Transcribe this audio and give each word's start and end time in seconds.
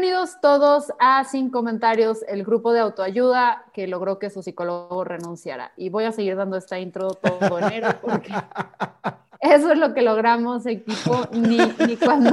Bienvenidos 0.00 0.40
todos 0.40 0.92
a 1.00 1.24
Sin 1.24 1.50
Comentarios, 1.50 2.22
el 2.28 2.44
grupo 2.44 2.72
de 2.72 2.78
autoayuda 2.78 3.64
que 3.72 3.88
logró 3.88 4.20
que 4.20 4.30
su 4.30 4.44
psicólogo 4.44 5.02
renunciara. 5.02 5.72
Y 5.76 5.88
voy 5.88 6.04
a 6.04 6.12
seguir 6.12 6.36
dando 6.36 6.56
esta 6.56 6.78
intro 6.78 7.14
todo 7.14 7.58
enero 7.58 7.88
porque 8.00 8.32
eso 9.40 9.72
es 9.72 9.76
lo 9.76 9.94
que 9.94 10.02
logramos, 10.02 10.66
equipo, 10.66 11.26
ni, 11.32 11.58
ni 11.84 11.96
cuando... 11.96 12.30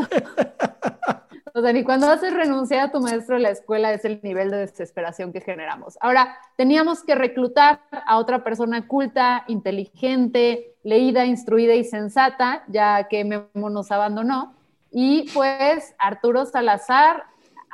O 1.55 1.61
sea, 1.61 1.73
ni 1.73 1.83
cuando 1.83 2.07
haces 2.07 2.35
renunciar 2.35 2.81
a 2.81 2.91
tu 2.91 2.99
maestro 2.99 3.37
de 3.37 3.41
la 3.41 3.49
escuela 3.49 3.91
es 3.93 4.05
el 4.05 4.19
nivel 4.21 4.51
de 4.51 4.57
desesperación 4.57 5.33
que 5.33 5.41
generamos. 5.41 5.97
Ahora, 6.01 6.37
teníamos 6.57 7.01
que 7.01 7.15
reclutar 7.15 7.79
a 7.89 8.19
otra 8.19 8.43
persona 8.43 8.87
culta, 8.87 9.43
inteligente, 9.47 10.75
leída, 10.83 11.25
instruida 11.25 11.73
y 11.73 11.83
sensata, 11.83 12.63
ya 12.67 13.07
que 13.07 13.25
Memo 13.25 13.71
nos 13.71 13.91
abandonó. 13.91 14.53
Y 14.91 15.31
pues 15.33 15.95
Arturo 15.97 16.45
Salazar, 16.45 17.23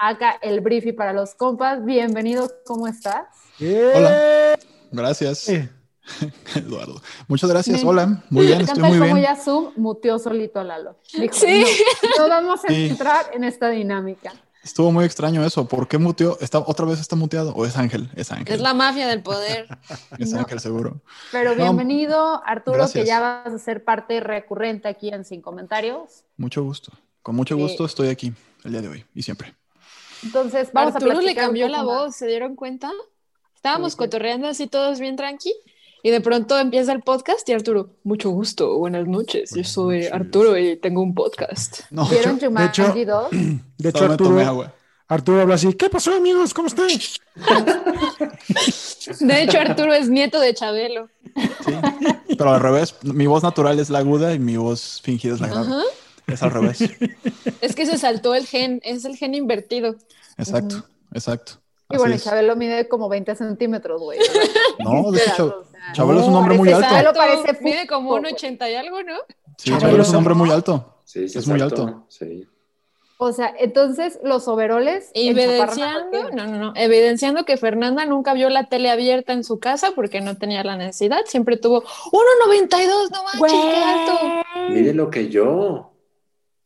acá 0.02 0.38
el 0.42 0.62
briefy 0.62 0.92
para 0.94 1.14
los 1.14 1.36
compas. 1.36 1.86
Bienvenido, 1.86 2.52
¿cómo 2.66 2.88
estás? 2.88 3.26
Hola, 3.60 4.58
gracias. 4.92 5.48
Eduardo, 6.56 7.00
muchas 7.28 7.50
gracias. 7.50 7.84
Hola, 7.84 8.24
muy 8.30 8.48
bien, 8.48 8.62
estoy 8.62 8.80
muy 8.82 8.98
como 8.98 9.14
bien. 9.14 9.22
ya 9.22 9.36
Zoom 9.36 9.72
muteó 9.78 10.18
solito 10.18 10.60
a 10.60 10.64
Lalo. 10.64 10.98
Dijo, 11.14 11.34
Sí. 11.34 11.64
no, 12.18 12.24
no 12.28 12.30
vamos 12.30 12.66
a 12.66 12.68
Sí. 12.68 12.90
entrar 12.90 13.28
en 13.34 13.44
esta 13.44 13.70
dinámica. 13.70 14.34
Estuvo 14.64 14.92
muy 14.92 15.06
extraño 15.06 15.44
eso. 15.46 15.68
¿Por 15.68 15.88
qué 15.88 15.98
muteó? 15.98 16.38
¿Está, 16.40 16.60
¿Otra 16.60 16.86
vez 16.86 17.00
está 17.00 17.16
muteado? 17.16 17.54
¿O 17.56 17.66
es 17.66 17.78
Ángel? 17.78 18.10
Es 18.16 18.32
Ángel. 18.32 18.54
Es 18.56 18.62
la 18.62 18.74
mafia 18.76 19.08
del 19.08 19.22
poder. 19.24 19.68
Es 20.20 20.32
No. 20.34 20.40
Ángel, 20.40 20.60
seguro. 20.60 21.02
Pero 21.32 21.52
No, 21.56 21.64
bienvenido, 21.64 22.44
Arturo, 22.46 22.78
gracias. 22.78 23.04
que 23.04 23.08
ya 23.08 23.20
vas 23.20 23.54
a 23.54 23.58
ser 23.60 23.84
parte 23.84 24.20
recurrente 24.20 24.88
aquí 24.88 25.10
en 25.10 25.26
Sin 25.26 25.42
Comentarios. 25.42 26.24
Mucho 26.38 26.64
gusto. 26.64 26.92
Con 27.24 27.36
mucho 27.36 27.56
Sí. 27.56 27.62
gusto 27.62 27.86
estoy 27.86 28.10
aquí 28.10 28.34
el 28.64 28.72
día 28.72 28.82
de 28.82 28.88
hoy 28.88 29.06
y 29.16 29.22
siempre. 29.24 29.56
Entonces, 30.24 30.70
vamos 30.74 30.96
Arturo 30.96 31.20
a 31.20 31.22
le 31.22 31.36
cambió 31.36 31.68
la 31.68 31.78
más. 31.80 31.86
voz, 31.86 32.16
¿se 32.16 32.28
dieron 32.28 32.56
cuenta? 32.56 32.92
Estábamos 33.56 33.92
Sí, 33.94 33.96
sí. 33.96 33.98
cotorreando 33.98 34.48
así 34.48 34.68
todos 34.68 35.00
bien 35.00 35.16
tranqui 35.16 35.54
y 36.04 36.10
de 36.10 36.20
pronto 36.22 36.58
empieza 36.58 36.92
el 36.94 37.02
podcast 37.02 37.48
y 37.50 37.54
Arturo, 37.54 37.90
mucho 38.04 38.30
gusto, 38.32 38.76
buenas 38.78 39.08
noches, 39.08 39.52
yo 39.56 39.64
soy 39.64 39.98
noches. 39.98 40.14
Arturo 40.14 40.58
y 40.58 40.76
tengo 40.78 41.02
un 41.02 41.14
podcast. 41.14 41.82
No, 41.92 42.06
¿Vieron 42.08 42.40
de 42.40 42.66
hecho- 42.66 42.94
2? 42.94 43.30
De 43.78 43.90
hecho, 43.90 44.08
me 44.08 44.18
tomé 44.18 44.44
Arturo. 44.44 44.74
Arturo 45.08 45.42
habla 45.42 45.56
así. 45.56 45.74
¿Qué 45.74 45.90
pasó, 45.90 46.14
amigos? 46.16 46.54
¿Cómo 46.54 46.68
están? 46.70 46.88
De 49.20 49.44
hecho, 49.44 49.60
Arturo 49.60 49.94
es 49.94 50.10
nieto 50.10 50.40
de 50.40 50.54
Chabelo. 50.54 51.10
Sí. 51.66 51.74
Pero 52.38 52.54
al 52.54 52.62
revés, 52.62 52.96
mi 53.04 53.28
voz 53.28 53.44
natural 53.44 53.80
es 53.80 53.90
la 53.90 54.00
aguda 54.00 54.34
y 54.34 54.40
mi 54.40 54.58
voz 54.58 55.02
fingida 55.04 55.34
es 55.36 55.42
la 55.42 55.48
grave. 55.50 55.68
Es 56.28 56.44
al 56.44 56.52
revés. 56.52 56.80
Es 57.62 57.76
que 57.76 57.86
se 57.86 57.98
saltó 57.98 58.36
el 58.36 58.48
gen, 58.48 58.82
es 58.84 59.06
el 59.06 59.16
gen 59.16 59.36
invertido. 59.36 59.96
Exacto, 60.38 60.84
exacto. 61.14 61.54
Y 61.90 61.98
bueno. 61.98 62.18
Chabelo 62.18 62.56
mide 62.56 62.88
como 62.88 63.10
20 63.10 63.36
centímetros, 63.36 64.02
güey. 64.02 64.20
No, 64.80 65.12
de 65.12 65.20
hecho, 65.20 65.66
Chabelo 65.94 66.22
es 66.22 66.28
un 66.28 66.36
hombre 66.36 66.58
muy 66.58 66.72
alto. 66.72 66.88
Chabelo 66.88 67.14
parece 67.14 67.58
Mide 67.62 67.88
como 67.88 68.10
un 68.10 68.18
fútbol, 68.18 68.34
80 68.34 68.70
y 68.70 68.76
algo, 68.76 69.04
¿no? 69.04 69.16
Sí, 69.58 69.70
Chabelo 69.70 69.80
Chabelo 69.82 70.04
es 70.04 70.10
un 70.10 70.16
hombre 70.16 70.34
muy 70.34 70.52
alto. 70.52 71.02
Sí, 71.04 71.28
sí, 71.28 71.40
Es 71.40 71.48
muy 71.48 71.62
alto. 71.62 72.06
Sí. 72.08 72.48
O 73.24 73.34
sea, 73.34 73.54
entonces 73.60 74.18
los 74.24 74.48
overoles. 74.48 75.12
Evidenciando, 75.14 76.32
no, 76.32 76.48
no, 76.48 76.58
no, 76.58 76.74
evidenciando 76.76 77.46
que 77.46 77.56
Fernanda 77.56 78.04
nunca 78.06 78.34
vio 78.34 78.50
la 78.50 78.68
tele 78.68 78.90
abierta 78.90 79.34
en 79.34 79.44
su 79.44 79.60
casa 79.60 79.92
porque 79.94 80.22
no 80.22 80.38
tenía 80.38 80.64
la 80.64 80.76
necesidad, 80.76 81.20
siempre 81.28 81.56
tuvo 81.58 81.84
1.92, 81.84 83.12
no 83.12 83.24
manches, 83.24 83.62
qué 83.62 83.84
alto. 83.84 84.72
Mire 84.72 84.96
lo 84.96 85.12
que 85.12 85.30
yo. 85.30 85.91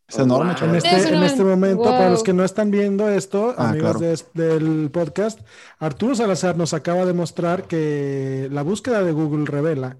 Es 0.07 0.19
enorme, 0.19 0.51
wow. 0.51 0.55
Chabelo. 0.55 0.71
En 0.73 0.77
este, 0.85 0.95
Es 0.97 1.05
en 1.05 1.23
este 1.23 1.43
momento, 1.43 1.83
Wow. 1.83 1.91
para 1.93 2.09
los 2.09 2.21
que 2.23 2.33
no 2.33 2.43
están 2.43 2.69
viendo 2.71 3.09
esto, 3.09 3.55
Ah, 3.57 3.69
amigos 3.69 3.91
claro. 3.93 3.99
de 3.99 4.13
es- 4.13 4.27
del 4.33 4.89
podcast, 4.91 5.39
Arturo 5.79 6.13
Salazar 6.15 6.55
nos 6.57 6.73
acaba 6.73 7.05
de 7.05 7.13
mostrar 7.13 7.63
que 7.63 8.47
la 8.51 8.61
búsqueda 8.61 9.03
de 9.03 9.11
Google 9.11 9.45
revela 9.45 9.97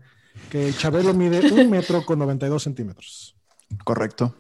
que 0.52 0.72
Chabelo 0.74 1.14
mide 1.14 1.52
un 1.52 1.70
metro 1.72 2.06
con 2.06 2.20
92 2.20 2.62
centímetros. 2.64 3.36
Correcto. 3.84 4.36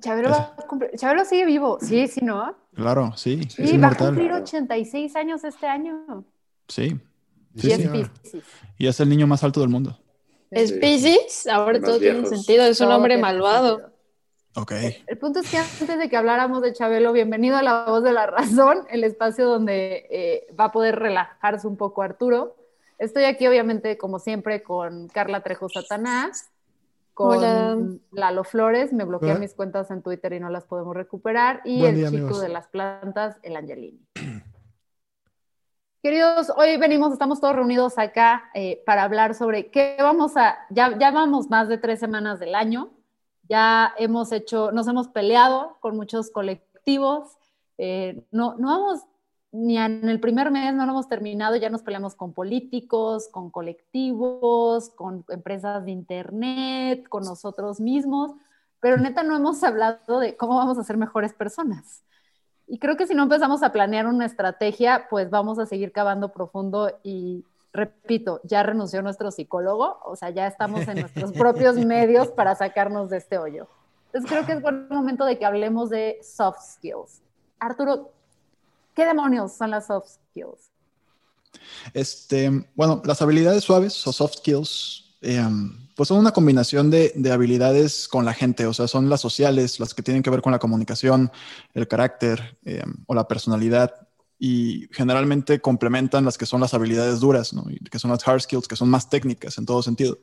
Chabelo, 0.00 0.30
va 0.30 0.54
a 0.56 0.66
cumplir- 0.68 0.90
Chabelo 0.96 1.24
sigue 1.24 1.44
vivo. 1.46 1.78
Sí, 1.80 2.06
sí, 2.06 2.20
¿no? 2.24 2.56
Claro, 2.76 3.12
sí. 3.16 3.40
Sí, 3.50 3.62
es 3.64 3.82
va 3.82 3.88
a 3.88 3.96
cumplir 3.96 4.30
86 4.32 5.16
años 5.16 5.42
este 5.42 5.66
año. 5.66 6.24
Sí. 6.68 6.96
Y 7.56 7.60
Sí, 7.60 7.72
es 7.72 7.78
sí. 7.82 7.88
Piscis. 7.88 8.42
Y 8.78 8.86
es 8.86 9.00
el 9.00 9.08
niño 9.08 9.26
más 9.26 9.42
alto 9.42 9.58
del 9.60 9.68
mundo. 9.70 9.98
Es 10.52 10.70
Sí. 10.70 10.76
Piscis, 10.78 11.48
ahora 11.48 11.80
todo 11.80 11.98
tiene 11.98 12.24
sentido, 12.26 12.64
es 12.64 12.80
un 12.80 12.92
hombre 12.92 13.18
malvado. 13.18 13.90
Sentido. 14.54 14.62
Ok. 14.62 14.72
El 15.06 15.18
punto 15.18 15.40
es 15.40 15.50
que 15.50 15.58
antes 15.58 15.98
de 15.98 16.08
que 16.08 16.16
habláramos 16.16 16.62
de 16.62 16.72
Chabelo, 16.72 17.12
bienvenido 17.12 17.56
a 17.56 17.62
La 17.62 17.84
Voz 17.86 18.02
de 18.02 18.12
la 18.12 18.26
Razón, 18.26 18.86
el 18.90 19.04
espacio 19.04 19.46
donde 19.46 20.06
eh, 20.10 20.46
va 20.58 20.64
a 20.64 20.72
poder 20.72 20.98
relajarse 20.98 21.66
un 21.66 21.76
poco 21.76 22.02
Arturo. 22.02 22.56
Estoy 22.98 23.24
aquí, 23.24 23.46
obviamente, 23.46 23.96
como 23.96 24.18
siempre, 24.18 24.62
con 24.62 25.08
Carla 25.08 25.42
Trejo 25.42 25.68
Satanás, 25.68 26.50
con 27.14 27.38
Hola. 27.38 27.76
Lalo 28.10 28.44
Flores, 28.44 28.92
me 28.92 29.04
bloquean 29.04 29.38
mis 29.40 29.54
cuentas 29.54 29.90
en 29.90 30.02
Twitter 30.02 30.32
y 30.32 30.40
no 30.40 30.50
las 30.50 30.64
podemos 30.64 30.96
recuperar, 30.96 31.60
y 31.64 31.80
Buen 31.80 31.94
el 31.94 31.96
día, 32.00 32.10
chico 32.10 32.22
amigos. 32.24 32.40
de 32.42 32.48
las 32.48 32.66
plantas, 32.68 33.36
el 33.42 33.56
Angelini. 33.56 34.04
Queridos, 36.02 36.52
hoy 36.56 36.76
venimos, 36.76 37.12
estamos 37.12 37.40
todos 37.40 37.56
reunidos 37.56 37.98
acá 37.98 38.50
eh, 38.54 38.82
para 38.86 39.02
hablar 39.02 39.34
sobre 39.34 39.68
qué 39.70 39.96
vamos 39.98 40.36
a, 40.36 40.58
ya, 40.70 40.96
ya 40.96 41.10
vamos 41.10 41.50
más 41.50 41.68
de 41.68 41.76
tres 41.78 41.98
semanas 41.98 42.38
del 42.38 42.54
año, 42.54 42.90
ya 43.48 43.94
hemos 43.98 44.32
hecho, 44.32 44.72
nos 44.72 44.88
hemos 44.88 45.08
peleado 45.08 45.76
con 45.80 45.96
muchos 45.96 46.30
colectivos, 46.30 47.36
eh, 47.78 48.24
no, 48.30 48.56
no 48.56 48.68
vamos, 48.68 49.00
ni 49.50 49.78
en 49.78 50.08
el 50.08 50.20
primer 50.20 50.50
mes 50.50 50.74
no 50.74 50.84
lo 50.84 50.92
hemos 50.92 51.08
terminado, 51.08 51.56
ya 51.56 51.70
nos 51.70 51.82
peleamos 51.82 52.14
con 52.14 52.32
políticos, 52.32 53.28
con 53.28 53.50
colectivos, 53.50 54.90
con 54.90 55.24
empresas 55.28 55.84
de 55.84 55.92
internet, 55.92 57.08
con 57.08 57.24
nosotros 57.24 57.80
mismos, 57.80 58.32
pero 58.80 58.98
neta 58.98 59.22
no 59.22 59.36
hemos 59.36 59.62
hablado 59.62 60.20
de 60.20 60.36
cómo 60.36 60.56
vamos 60.56 60.78
a 60.78 60.84
ser 60.84 60.96
mejores 60.96 61.32
personas. 61.32 62.04
Y 62.66 62.78
creo 62.78 62.96
que 62.96 63.06
si 63.06 63.14
no 63.14 63.22
empezamos 63.22 63.62
a 63.62 63.72
planear 63.72 64.06
una 64.06 64.26
estrategia, 64.26 65.06
pues 65.08 65.30
vamos 65.30 65.58
a 65.58 65.64
seguir 65.64 65.90
cavando 65.90 66.32
profundo 66.32 66.92
y 67.02 67.44
repito, 67.72 68.40
ya 68.44 68.62
renunció 68.62 69.02
nuestro 69.02 69.30
psicólogo, 69.30 70.00
o 70.04 70.16
sea, 70.16 70.30
ya 70.30 70.46
estamos 70.46 70.86
en 70.88 71.00
nuestros 71.00 71.32
propios 71.38 71.76
medios 71.76 72.28
para 72.28 72.54
sacarnos 72.54 73.10
de 73.10 73.18
este 73.18 73.38
hoyo. 73.38 73.68
Entonces 74.06 74.30
creo 74.30 74.46
que 74.46 74.52
es 74.52 74.62
buen 74.62 74.88
momento 74.88 75.24
de 75.24 75.38
que 75.38 75.44
hablemos 75.44 75.90
de 75.90 76.18
soft 76.22 76.58
skills. 76.74 77.20
Arturo, 77.58 78.12
¿qué 78.94 79.04
demonios 79.04 79.52
son 79.52 79.70
las 79.70 79.86
soft 79.86 80.08
skills? 80.08 80.70
Este, 81.92 82.50
bueno, 82.74 83.02
las 83.04 83.20
habilidades 83.20 83.64
suaves 83.64 84.06
o 84.06 84.12
soft 84.12 84.36
skills, 84.38 85.16
eh, 85.20 85.42
pues 85.94 86.08
son 86.08 86.18
una 86.18 86.32
combinación 86.32 86.90
de, 86.90 87.12
de 87.14 87.32
habilidades 87.32 88.08
con 88.08 88.24
la 88.24 88.32
gente, 88.32 88.66
o 88.66 88.72
sea, 88.72 88.88
son 88.88 89.10
las 89.10 89.20
sociales, 89.20 89.80
las 89.80 89.94
que 89.94 90.02
tienen 90.02 90.22
que 90.22 90.30
ver 90.30 90.42
con 90.42 90.52
la 90.52 90.58
comunicación, 90.58 91.30
el 91.74 91.88
carácter 91.88 92.56
eh, 92.64 92.82
o 93.06 93.14
la 93.14 93.26
personalidad, 93.26 94.07
y 94.38 94.88
generalmente 94.92 95.60
complementan 95.60 96.24
las 96.24 96.38
que 96.38 96.46
son 96.46 96.60
las 96.60 96.74
habilidades 96.74 97.20
duras, 97.20 97.52
¿no? 97.52 97.66
Que 97.90 97.98
son 97.98 98.10
las 98.10 98.26
hard 98.26 98.40
skills, 98.40 98.68
que 98.68 98.76
son 98.76 98.88
más 98.88 99.10
técnicas 99.10 99.58
en 99.58 99.66
todo 99.66 99.82
sentido. 99.82 100.18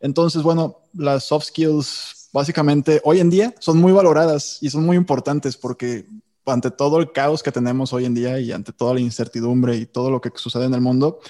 Entonces, 0.00 0.42
bueno, 0.42 0.78
las 0.94 1.24
soft 1.24 1.46
skills 1.46 2.28
básicamente 2.32 3.00
hoy 3.04 3.20
en 3.20 3.30
día 3.30 3.54
son 3.58 3.78
muy 3.78 3.92
valoradas 3.92 4.58
y 4.60 4.70
son 4.70 4.84
muy 4.84 4.96
importantes 4.96 5.56
porque 5.56 6.06
ante 6.46 6.70
todo 6.70 6.98
el 6.98 7.12
caos 7.12 7.42
que 7.42 7.52
tenemos 7.52 7.92
hoy 7.92 8.04
en 8.04 8.14
día 8.14 8.38
y 8.40 8.52
ante 8.52 8.72
toda 8.72 8.94
la 8.94 9.00
incertidumbre 9.00 9.76
y 9.76 9.86
todo 9.86 10.10
lo 10.10 10.20
que 10.20 10.30
sucede 10.34 10.64
en 10.64 10.74
el 10.74 10.80
mundo, 10.80 11.20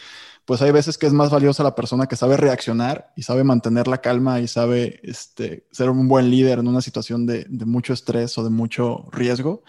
pues 0.45 0.63
hay 0.63 0.73
veces 0.73 0.99
que 0.99 1.07
es 1.07 1.13
más 1.13 1.31
valiosa 1.31 1.63
la 1.63 1.75
persona 1.75 2.07
que 2.07 2.17
sabe 2.17 2.37
reaccionar 2.37 3.13
y 3.17 3.23
sabe 3.23 3.45
mantener 3.45 3.89
la 3.89 4.01
calma 4.01 4.41
y 4.41 4.49
sabe 4.49 5.01
este, 5.03 5.67
ser 5.71 5.91
un 5.91 6.09
buen 6.09 6.31
líder 6.31 6.59
en 6.59 6.69
una 6.69 6.81
situación 6.81 7.27
de, 7.27 7.47
de, 7.49 7.65
mucho 7.65 7.93
estrés 7.93 8.37
o 8.39 8.45
de 8.45 8.51
mucho 8.51 9.07
riesgo, 9.13 9.63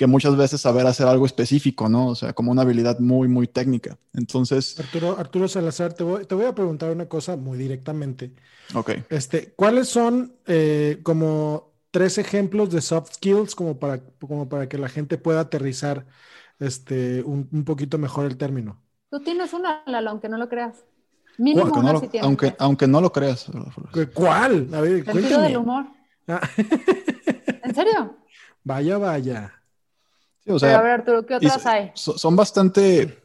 que 0.00 0.06
muchas 0.06 0.34
veces 0.34 0.62
saber 0.62 0.86
hacer 0.86 1.06
algo 1.06 1.26
específico, 1.26 1.86
¿no? 1.90 2.06
O 2.08 2.14
sea, 2.14 2.32
como 2.32 2.50
una 2.52 2.62
habilidad 2.62 2.98
muy, 3.00 3.28
muy 3.28 3.46
técnica. 3.46 3.98
Entonces... 4.14 4.80
Arturo, 4.80 5.18
Arturo 5.18 5.46
Salazar, 5.46 5.92
te 5.92 6.02
voy, 6.04 6.24
te 6.24 6.34
voy 6.34 6.46
a 6.46 6.54
preguntar 6.54 6.90
una 6.90 7.06
cosa 7.06 7.36
muy 7.36 7.58
directamente. 7.58 8.34
Ok. 8.74 8.90
Este, 9.10 9.54
¿Cuáles 9.54 9.88
son 9.88 10.36
eh, 10.46 11.00
como 11.02 11.72
tres 11.90 12.18
ejemplos 12.18 12.70
de 12.72 12.80
soft 12.82 13.14
skills 13.14 13.54
como 13.56 13.78
para, 13.78 14.02
como 14.20 14.48
para 14.48 14.68
que 14.68 14.78
la 14.78 14.88
gente 14.88 15.18
pueda 15.18 15.40
aterrizar 15.40 16.06
este, 16.60 17.22
un, 17.24 17.48
un 17.52 17.64
poquito 17.64 17.98
mejor 17.98 18.26
el 18.26 18.38
término? 18.38 18.82
Tú 19.10 19.20
tienes 19.22 19.52
una, 19.52 19.82
Lalo, 19.86 20.10
aunque 20.10 20.28
no 20.28 20.38
lo 20.38 20.48
creas. 20.48 20.84
Mínimo 21.36 21.62
aunque, 21.62 21.78
una 21.78 21.92
no 21.92 22.00
lo, 22.00 22.10
aunque, 22.20 22.54
aunque 22.58 22.86
no 22.86 23.00
lo 23.00 23.12
creas. 23.12 23.46
¿Cuál? 24.14 24.68
A 24.74 24.80
ver, 24.80 25.04
Sentido 25.04 25.10
cuéntame. 25.10 25.48
del 25.48 25.56
humor. 25.58 25.86
Ah, 26.28 26.40
¿En 27.62 27.74
serio? 27.74 28.16
vaya, 28.64 28.98
vaya. 28.98 29.59
Sí, 30.50 30.56
o 30.56 30.58
Pero 30.58 30.76
a 30.76 30.80
sea, 30.80 30.82
ver, 30.82 30.92
Arturo, 30.92 31.26
¿qué 31.26 31.34
otras 31.36 31.66
hay? 31.66 31.92
so- 31.94 32.18
son 32.18 32.34
bastante, 32.36 33.22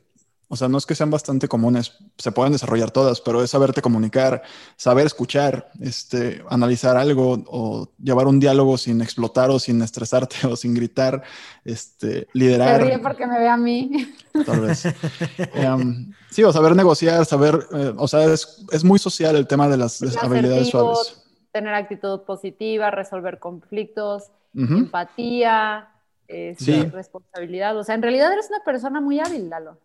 o 0.47 0.55
sea, 0.55 0.67
no 0.67 0.77
es 0.77 0.85
que 0.85 0.95
sean 0.95 1.09
bastante 1.09 1.47
comunes, 1.47 1.93
se 2.17 2.31
pueden 2.31 2.53
desarrollar 2.53 2.91
todas, 2.91 3.19
pero 3.21 3.43
es 3.43 3.49
saberte 3.49 3.81
comunicar, 3.81 4.43
saber 4.77 5.07
escuchar, 5.07 5.71
este, 5.81 6.43
analizar 6.49 6.97
algo 6.97 7.43
o 7.47 7.89
llevar 7.97 8.27
un 8.27 8.39
diálogo 8.39 8.77
sin 8.77 9.01
explotar 9.01 9.49
o 9.49 9.59
sin 9.59 9.81
estresarte 9.81 10.45
o 10.47 10.55
sin 10.55 10.73
gritar, 10.73 11.23
este, 11.63 12.09
Se 12.09 12.17
ríe 12.23 12.27
liderar, 12.33 13.01
porque 13.01 13.25
me 13.25 13.39
ve 13.39 13.47
a 13.49 13.57
mí. 13.57 14.13
tal 14.45 14.59
vez. 14.61 14.85
Em, 15.55 16.13
sí, 16.29 16.43
o 16.43 16.51
saber 16.53 16.75
negociar, 16.75 17.25
saber, 17.25 17.67
eh, 17.73 17.93
o 17.97 18.07
sea, 18.07 18.25
es, 18.25 18.65
es 18.71 18.83
muy 18.83 18.99
social 18.99 19.35
el 19.35 19.47
tema 19.47 19.67
de 19.67 19.77
las 19.77 20.01
habilidades 20.23 20.67
suaves. 20.67 21.21
Tener 21.51 21.73
actitud 21.73 22.21
positiva, 22.21 22.91
resolver 22.91 23.39
conflictos, 23.39 24.25
Ujú. 24.53 24.75
empatía, 24.75 25.89
este, 26.27 26.63
Sí. 26.63 26.83
responsabilidad. 26.85 27.77
O 27.77 27.83
sea, 27.83 27.95
en 27.95 28.01
realidad 28.01 28.31
eres 28.33 28.47
una 28.49 28.63
persona 28.63 29.01
muy 29.01 29.19
hábil, 29.19 29.49
Lalo. 29.49 29.77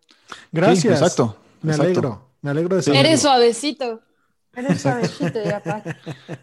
Gracias. 0.51 0.79
Sí, 0.81 0.87
exacto. 0.89 1.37
Me 1.61 1.71
exacto, 1.71 1.91
alegro. 1.91 2.21
Me 2.41 2.51
alegro 2.51 2.75
de 2.75 2.81
saberlo. 2.81 3.07
Eres 3.07 3.21
suavecito. 3.21 4.01
Eres 4.53 4.81
suavecito, 4.81 5.39
ya. 5.43 5.61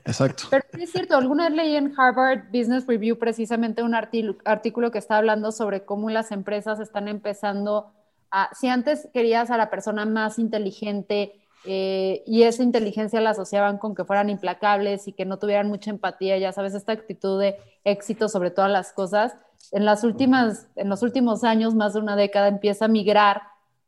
Exacto. 0.05 0.45
Pero 0.50 0.65
sí 0.73 0.83
es 0.85 0.93
cierto, 0.93 1.17
alguna 1.17 1.49
vez 1.49 1.56
leí 1.56 1.77
en 1.77 1.93
Harvard 1.99 2.45
Business 2.53 2.87
Review 2.87 3.19
precisamente 3.19 3.83
un 3.83 3.93
arti- 3.93 4.37
artículo 4.45 4.91
que 4.91 4.99
está 4.99 5.19
hablando 5.19 5.53
sobre 5.53 5.85
cómo 5.85 6.09
las 6.09 6.31
empresas 6.33 6.81
están 6.81 7.09
empezando 7.09 7.93
a, 8.31 8.49
si 8.55 8.69
antes 8.69 9.09
querías 9.12 9.51
a 9.51 9.56
la 9.59 9.69
persona 9.69 10.06
más 10.06 10.39
inteligente 10.39 11.35
eh, 11.65 12.23
y 12.27 12.44
esa 12.44 12.62
inteligencia 12.62 13.21
la 13.21 13.31
asociaban 13.31 13.79
con 13.79 13.94
que 13.94 14.05
fueran 14.05 14.31
implacables 14.31 15.06
y 15.09 15.12
que 15.12 15.25
no 15.27 15.39
tuvieran 15.39 15.69
mucha 15.69 15.91
empatía, 15.91 16.39
ya 16.39 16.53
sabes, 16.53 16.75
esta 16.75 16.93
actitud 16.93 17.39
de 17.41 17.56
éxito 17.85 18.29
sobre 18.29 18.51
todas 18.51 18.71
las 18.71 18.93
cosas, 18.93 19.35
en, 19.72 19.84
las 19.84 20.05
últimas, 20.05 20.69
en 20.76 20.88
los 20.88 21.02
últimos 21.02 21.44
años, 21.44 21.75
más 21.75 21.94
de 21.94 22.00
una 22.00 22.16
década, 22.16 22.49
empieza 22.49 22.87
a 22.87 22.88
migrar 22.88 23.43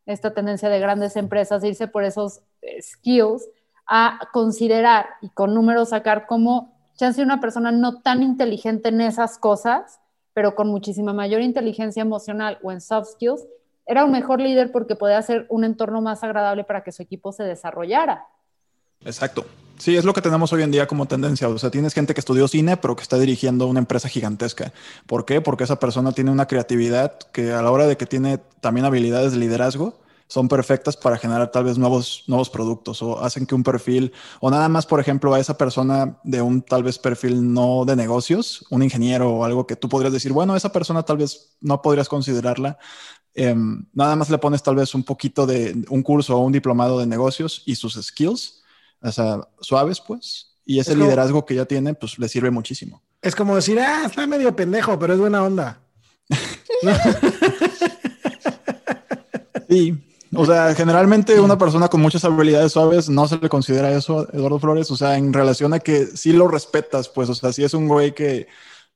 esta 0.05 0.33
tendencia 0.33 0.69
de 0.69 0.79
grandes 0.79 1.15
empresas 1.15 1.63
a 1.63 1.67
irse 1.67 1.87
por 1.87 2.03
esos 2.03 2.41
eh, 2.61 2.81
skills 2.81 3.47
a 3.87 4.19
considerar 4.31 5.07
y 5.21 5.29
con 5.29 5.53
números 5.53 5.89
sacar 5.89 6.25
cómo 6.25 6.73
chance 6.95 7.21
una 7.21 7.39
persona 7.39 7.71
no 7.71 8.01
tan 8.01 8.23
inteligente 8.23 8.89
en 8.89 9.01
esas 9.01 9.37
cosas, 9.37 9.99
pero 10.33 10.55
con 10.55 10.69
muchísima 10.69 11.13
mayor 11.13 11.41
inteligencia 11.41 12.01
emocional 12.01 12.59
o 12.63 12.71
en 12.71 12.79
soft 12.79 13.13
skills, 13.13 13.45
era 13.85 14.05
un 14.05 14.11
mejor 14.11 14.39
líder 14.39 14.71
porque 14.71 14.95
podía 14.95 15.17
hacer 15.17 15.45
un 15.49 15.63
entorno 15.63 16.01
más 16.01 16.23
agradable 16.23 16.63
para 16.63 16.83
que 16.83 16.91
su 16.91 17.01
equipo 17.01 17.31
se 17.31 17.43
desarrollara. 17.43 18.27
Exacto. 19.05 19.45
Sí, 19.77 19.97
es 19.97 20.05
lo 20.05 20.13
que 20.13 20.21
tenemos 20.21 20.53
hoy 20.53 20.61
en 20.61 20.69
día 20.69 20.87
como 20.87 21.07
tendencia. 21.07 21.49
O 21.49 21.57
sea, 21.57 21.71
tienes 21.71 21.95
gente 21.95 22.13
que 22.13 22.19
estudió 22.19 22.47
cine, 22.47 22.77
pero 22.77 22.95
que 22.95 23.01
está 23.01 23.17
dirigiendo 23.17 23.65
una 23.65 23.79
empresa 23.79 24.07
gigantesca. 24.07 24.73
¿Por 25.07 25.25
qué? 25.25 25.41
Porque 25.41 25.63
esa 25.63 25.79
persona 25.79 26.11
tiene 26.11 26.29
una 26.29 26.47
creatividad 26.47 27.17
que 27.33 27.51
a 27.51 27.63
la 27.63 27.71
hora 27.71 27.87
de 27.87 27.97
que 27.97 28.05
tiene 28.05 28.37
también 28.59 28.85
habilidades 28.85 29.31
de 29.31 29.39
liderazgo, 29.39 29.99
son 30.31 30.47
perfectas 30.47 30.95
para 30.95 31.17
generar 31.17 31.51
tal 31.51 31.65
vez 31.65 31.77
nuevos, 31.77 32.23
nuevos 32.27 32.49
productos 32.49 33.01
o 33.01 33.21
hacen 33.21 33.45
que 33.45 33.53
un 33.53 33.63
perfil, 33.63 34.13
o 34.39 34.49
nada 34.49 34.69
más, 34.69 34.85
por 34.85 35.01
ejemplo, 35.01 35.33
a 35.33 35.39
esa 35.41 35.57
persona 35.57 36.19
de 36.23 36.41
un 36.41 36.61
tal 36.61 36.83
vez 36.83 36.97
perfil 36.99 37.53
no 37.53 37.83
de 37.83 37.97
negocios, 37.97 38.65
un 38.69 38.81
ingeniero 38.81 39.29
o 39.29 39.43
algo 39.43 39.67
que 39.67 39.75
tú 39.75 39.89
podrías 39.89 40.13
decir, 40.13 40.31
bueno, 40.31 40.55
esa 40.55 40.71
persona 40.71 41.03
tal 41.03 41.17
vez 41.17 41.57
no 41.59 41.81
podrías 41.81 42.07
considerarla. 42.07 42.77
Eh, 43.33 43.53
nada 43.93 44.15
más 44.15 44.29
le 44.29 44.37
pones 44.37 44.63
tal 44.63 44.75
vez 44.75 44.95
un 44.95 45.03
poquito 45.03 45.45
de 45.45 45.83
un 45.89 46.01
curso 46.01 46.37
o 46.37 46.45
un 46.45 46.53
diplomado 46.53 46.99
de 46.99 47.07
negocios 47.07 47.63
y 47.65 47.75
sus 47.75 47.95
skills, 48.01 48.60
o 49.01 49.11
sea, 49.11 49.39
suaves, 49.59 49.99
pues, 50.01 50.55
y 50.65 50.79
ese 50.79 50.91
Es 50.91 50.95
como- 50.97 51.05
liderazgo 51.05 51.45
que 51.45 51.55
ya 51.55 51.65
tiene, 51.65 51.93
pues 51.93 52.17
le 52.19 52.27
sirve 52.29 52.51
muchísimo. 52.51 53.01
Es 53.21 53.35
como 53.35 53.55
decir, 53.55 53.79
ah, 53.79 54.03
está 54.05 54.25
medio 54.27 54.55
pendejo, 54.55 54.97
pero 54.99 55.13
es 55.13 55.19
buena 55.19 55.43
onda. 55.43 55.79
Sí, 59.69 59.97
o 60.35 60.45
sea, 60.45 60.75
generalmente 60.75 61.39
una 61.39 61.57
persona 61.57 61.87
con 61.87 62.01
muchas 62.01 62.25
habilidades 62.25 62.73
suaves 62.73 63.07
no 63.09 63.27
se 63.27 63.37
le 63.37 63.47
considera 63.49 63.91
eso, 63.91 64.27
Eduardo 64.33 64.59
Flores, 64.59 64.91
o 64.91 64.97
sea, 64.97 65.17
en 65.17 65.31
relación 65.31 65.73
a 65.73 65.79
que 65.79 66.07
sí 66.07 66.33
lo 66.33 66.47
respetas, 66.49 67.07
pues, 67.07 67.29
o 67.29 67.35
sea, 67.35 67.53
sí 67.53 67.63
es 67.63 67.73
un 67.73 67.87
güey 67.87 68.13
que, 68.13 68.47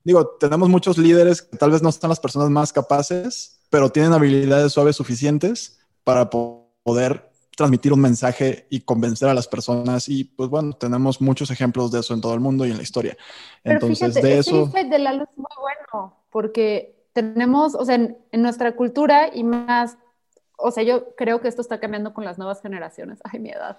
digo, 0.04 0.28
tenemos 0.40 0.68
muchos 0.68 0.98
líderes 0.98 1.42
que 1.44 1.56
tal 1.58 1.72
vez 1.72 1.82
no 1.82 1.88
están 1.90 2.10
las 2.10 2.20
personas 2.20 2.50
más 2.50 2.74
capaces, 2.74 3.60
pero 3.70 3.90
tienen 3.90 4.12
habilidades 4.12 4.74
suaves 4.74 4.98
suficientes 4.98 5.80
para 6.04 6.30
po- 6.30 6.74
poder 6.84 7.25
transmitir 7.56 7.94
un 7.94 8.02
mensaje 8.02 8.68
y 8.70 8.82
convencer 8.82 9.30
a 9.30 9.34
las 9.34 9.48
personas. 9.48 10.10
Y 10.10 10.26
pues 10.26 10.50
bueno, 10.50 10.74
tenemos 10.74 11.22
muchos 11.22 11.52
ejemplos 11.52 11.92
de 11.92 12.00
eso 12.00 12.14
en 12.14 12.22
todo 12.22 12.34
el 12.34 12.40
mundo 12.40 12.66
y 12.66 12.72
en 12.72 12.78
la 12.78 12.84
historia. 12.84 13.18
Pero 13.64 13.76
Entonces, 13.76 14.14
fíjate, 14.14 14.28
de 14.28 14.40
eso... 14.40 14.56
insight 14.58 14.90
de 14.90 15.00
Lalo 15.00 15.24
es 15.24 15.38
muy 15.38 15.48
bueno, 15.60 16.18
porque 16.30 16.96
tenemos, 17.14 17.76
o 17.76 17.86
sea, 17.86 17.96
en, 17.96 18.18
en 18.32 18.42
nuestra 18.42 18.76
cultura 18.76 19.30
y 19.34 19.44
más, 19.44 19.98
o 20.58 20.72
sea, 20.72 20.84
yo 20.84 21.16
creo 21.16 21.40
que 21.40 21.48
esto 21.48 21.62
está 21.62 21.80
cambiando 21.80 22.14
con 22.14 22.26
las 22.26 22.38
nuevas 22.38 22.62
generaciones, 22.62 23.20
ay, 23.24 23.40
mi 23.40 23.52
edad, 23.52 23.78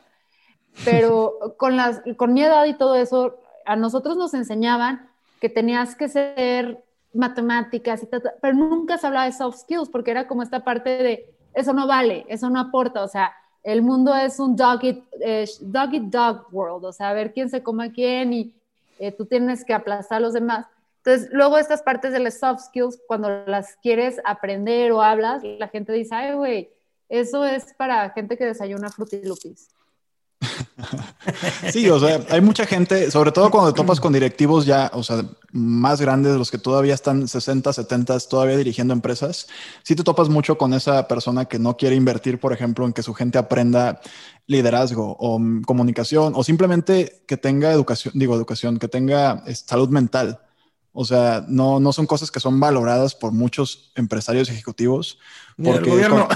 pero 0.85 1.55
con, 1.59 1.77
las, 1.77 2.01
con 2.17 2.33
mi 2.33 2.43
edad 2.43 2.65
y 2.65 2.75
todo 2.75 2.95
eso, 2.95 3.39
a 3.67 3.77
nosotros 3.77 4.17
nos 4.17 4.33
enseñaban 4.33 5.11
que 5.39 5.51
tenías 5.51 5.95
que 5.97 6.09
ser 6.09 6.83
matemáticas 7.13 8.03
y 8.03 8.07
tal, 8.07 8.23
pero 8.41 8.55
nunca 8.55 8.97
se 8.97 9.07
hablaba 9.07 9.27
de 9.27 9.33
soft 9.33 9.59
skills, 9.59 9.91
porque 9.91 10.13
era 10.13 10.27
como 10.27 10.43
esta 10.43 10.65
parte 10.65 11.03
de, 11.03 11.35
eso 11.53 11.75
no 11.75 11.87
vale, 11.87 12.25
eso 12.29 12.49
no 12.49 12.59
aporta, 12.59 13.03
o 13.03 13.09
sea, 13.09 13.35
el 13.67 13.83
mundo 13.83 14.15
es 14.15 14.39
un 14.39 14.55
dog 14.55 14.85
eat, 14.85 14.99
eh, 15.21 15.45
dog 15.61 16.47
world, 16.53 16.85
o 16.85 16.93
sea, 16.93 17.09
a 17.09 17.13
ver 17.15 17.33
quién 17.33 17.51
se 17.51 17.65
come 17.65 17.87
a 17.87 17.93
quién 17.93 18.33
y 18.33 18.55
eh, 19.01 19.11
tú 19.11 19.27
tienes 19.27 19.65
que 19.65 19.75
aplastar 19.75 20.19
a 20.19 20.21
los 20.21 20.35
demás. 20.35 20.67
Entonces, 20.99 21.31
luego 21.33 21.59
estas 21.59 21.83
partes 21.83 22.13
de 22.13 22.21
las 22.21 22.39
soft 22.39 22.61
skills, 22.67 23.01
cuando 23.09 23.29
las 23.47 23.75
quieres 23.83 24.21
aprender 24.25 24.93
o 24.93 25.03
hablas, 25.03 25.43
la 25.43 25.67
gente 25.67 25.93
dice, 25.93 26.15
ay, 26.15 26.35
güey, 26.35 26.71
eso 27.09 27.45
es 27.45 27.75
para 27.75 28.09
gente 28.11 28.37
que 28.37 28.45
desayuna 28.45 28.89
frutilupis. 28.89 29.69
Sí, 31.73 31.89
o 31.89 31.99
sea, 31.99 32.21
hay 32.31 32.41
mucha 32.41 32.67
gente, 32.67 33.11
sobre 33.11 33.33
todo 33.33 33.51
cuando 33.51 33.73
te 33.73 33.77
topas 33.77 34.01
con 34.01 34.13
directivos 34.13 34.67
ya, 34.67 34.91
o 34.95 35.03
sea, 35.03 35.25
más 35.53 36.01
grandes, 36.01 36.37
los 36.37 36.51
que 36.51 36.59
todavía 36.59 36.95
están 36.95 37.27
60, 37.27 37.73
70, 37.73 38.19
todavía 38.21 38.57
dirigiendo 38.57 38.95
empresas, 38.95 39.49
sí 39.83 39.95
te 39.95 40.05
topas 40.05 40.29
mucho 40.29 40.59
con 40.59 40.75
esa 40.75 41.09
persona 41.09 41.47
que 41.47 41.59
no 41.59 41.77
quiere 41.77 41.97
invertir, 41.97 42.39
por 42.39 42.53
ejemplo, 42.53 42.87
en 42.87 42.93
que 42.93 43.03
su 43.03 43.15
gente 43.15 43.39
aprenda 43.39 44.01
liderazgo 44.47 45.17
o 45.19 45.41
comunicación 45.67 46.33
o 46.37 46.45
simplemente 46.45 47.23
que 47.27 47.37
tenga 47.37 47.73
educación, 47.73 48.15
digo 48.17 48.35
educación, 48.35 48.79
que 48.79 48.89
tenga 48.89 49.43
eh, 49.47 49.55
salud 49.55 49.89
mental. 49.89 50.41
O 50.99 51.05
sea, 51.05 51.45
no, 51.47 51.79
no 51.79 51.93
son 51.93 52.07
cosas 52.07 52.31
que 52.31 52.41
son 52.41 52.59
valoradas 52.59 53.15
por 53.15 53.31
muchos 53.31 53.93
empresarios 53.97 54.49
ejecutivos. 54.49 55.19
Ni 55.59 55.69
el 55.69 55.75
Porque 55.75 55.91
gobierno. 55.91 56.27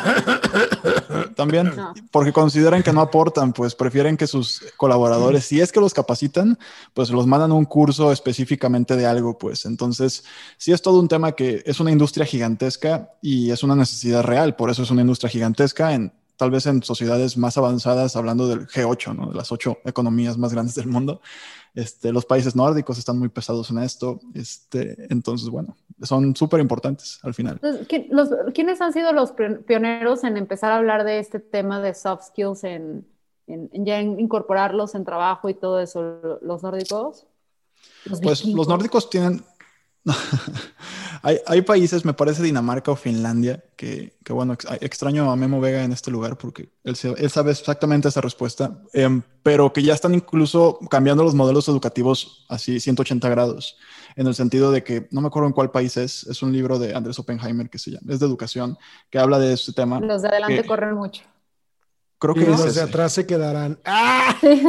también, 1.35 1.75
No. 1.75 1.95
porque 2.11 2.31
consideran 2.31 2.83
que 2.83 2.93
no 2.93 3.00
aportan, 3.00 3.55
pues 3.55 3.75
prefieren 3.75 4.19
que 4.19 4.26
sus 4.26 4.62
colaboradores, 4.76 5.47
si 5.47 5.62
es 5.62 5.73
que 5.73 5.81
los 5.81 5.95
capacitan, 5.95 6.59
pues 6.93 7.09
los 7.09 7.26
mandan 7.26 7.52
un 7.52 7.64
curso 7.64 8.12
específicamente 8.12 8.97
de 8.97 9.07
algo, 9.07 9.38
pues 9.38 9.64
entonces 9.64 10.25
sí 10.59 10.73
es 10.73 10.83
todo 10.83 11.00
un 11.00 11.09
tema 11.09 11.33
que 11.33 11.62
es 11.64 11.81
una 11.81 11.90
industria 11.90 12.26
gigantesca 12.26 13.12
y 13.23 13.50
es 13.50 13.62
una 13.62 13.75
necesidad 13.76 14.23
real, 14.25 14.57
por 14.57 14.69
eso 14.69 14.83
es 14.83 14.90
una 14.90 15.00
industria 15.00 15.31
gigantesca 15.31 15.95
en 15.95 16.12
tal 16.37 16.50
vez 16.50 16.64
en 16.67 16.83
sociedades 16.83 17.37
más 17.37 17.59
avanzadas, 17.59 18.17
hablando 18.17 18.49
del 18.49 18.67
G8, 18.67 19.14
¿no? 19.14 19.26
de 19.31 19.35
las 19.37 19.52
ocho 19.52 19.79
economías 19.85 20.38
más 20.38 20.52
grandes 20.52 20.75
del 20.75 20.87
mundo. 20.87 21.21
Este, 21.75 22.12
los 22.12 22.25
países 22.27 22.57
nórdicos 22.57 22.99
están 22.99 23.19
muy 23.19 23.29
pesados 23.29 23.71
en 23.71 23.79
esto, 23.79 24.21
este, 24.35 25.07
entonces 25.12 25.49
bueno, 25.49 25.77
son 26.03 26.35
súper 26.35 26.61
importantes 26.61 27.19
al 27.23 27.33
final. 27.35 27.55
Entonces, 27.62 27.87
¿quién- 27.87 28.09
los- 28.11 28.31
¿quiénes 28.55 28.81
han 28.81 28.93
sido 28.93 29.12
los 29.12 29.33
pioneros 29.67 30.25
en 30.25 30.37
empezar 30.37 30.73
a 30.73 30.77
hablar 30.77 31.05
de 31.05 31.19
este 31.21 31.39
tema 31.41 31.81
de 31.81 31.95
soft 31.95 32.25
skills, 32.29 32.65
en, 32.65 33.07
en- 33.47 33.71
en 33.73 33.85
ya 33.87 34.00
en 34.00 34.19
incorporarlos 34.19 34.95
en 34.95 35.05
trabajo 35.05 35.49
y 35.49 35.55
todo 35.55 35.81
eso? 35.81 36.39
¿Los 36.43 36.62
nórdicos? 36.62 37.27
Los 38.05 38.21
Pues 38.21 38.45
los 38.45 38.67
nórdicos 38.69 39.09
tienen, 39.11 39.43
hay, 41.23 41.38
hay, 41.47 41.62
países, 41.62 42.05
me 42.05 42.12
parece 42.12 42.43
Dinamarca 42.43 42.90
o 42.90 42.97
Finlandia, 42.97 43.62
que, 43.76 44.14
que, 44.25 44.33
bueno, 44.33 44.57
extraño 44.81 45.31
a 45.31 45.37
Memo 45.37 45.61
Vega 45.61 45.85
en 45.85 45.93
este 45.93 46.11
lugar 46.11 46.37
porque 46.37 46.71
él, 46.85 46.97
él 47.17 47.31
sabe 47.31 47.52
exactamente 47.52 48.09
esa 48.09 48.21
respuesta, 48.21 48.79
eh, 48.93 49.21
pero 49.43 49.73
que 49.73 49.83
ya 49.83 49.95
están 49.95 50.14
incluso 50.14 50.79
cambiando 50.90 51.25
los 51.25 51.35
modelos 51.35 51.69
educativos 51.69 52.47
así 52.49 52.81
180 52.81 53.29
grados, 53.29 53.76
en 54.17 54.26
el 54.26 54.35
sentido 54.35 54.73
de 54.73 54.83
que, 54.83 55.09
no 55.11 55.21
me 55.21 55.29
acuerdo 55.29 55.49
en 55.49 55.55
cuál 55.55 55.71
país 55.71 55.97
es, 55.97 56.25
es 56.25 56.43
un 56.43 56.52
libro 56.52 56.79
de 56.79 56.95
Andrés 56.95 57.19
Oppenheimer 57.19 57.71
que 57.71 57.79
se 57.79 57.93
llama, 57.93 58.12
es 58.12 58.21
de 58.21 58.26
educación, 58.26 58.79
que 59.11 59.19
habla 59.19 59.38
de 59.38 59.52
este 59.52 59.73
tema. 59.73 60.00
Los 60.00 60.23
de 60.23 60.29
adelante 60.29 60.64
corren 60.64 60.95
mucho. 60.95 61.23
Creo 62.21 62.35
que 62.35 62.43
y 62.43 62.47
los 62.47 62.75
de 62.75 62.83
atrás 62.83 63.12
se 63.12 63.26
quedarán. 63.26 63.79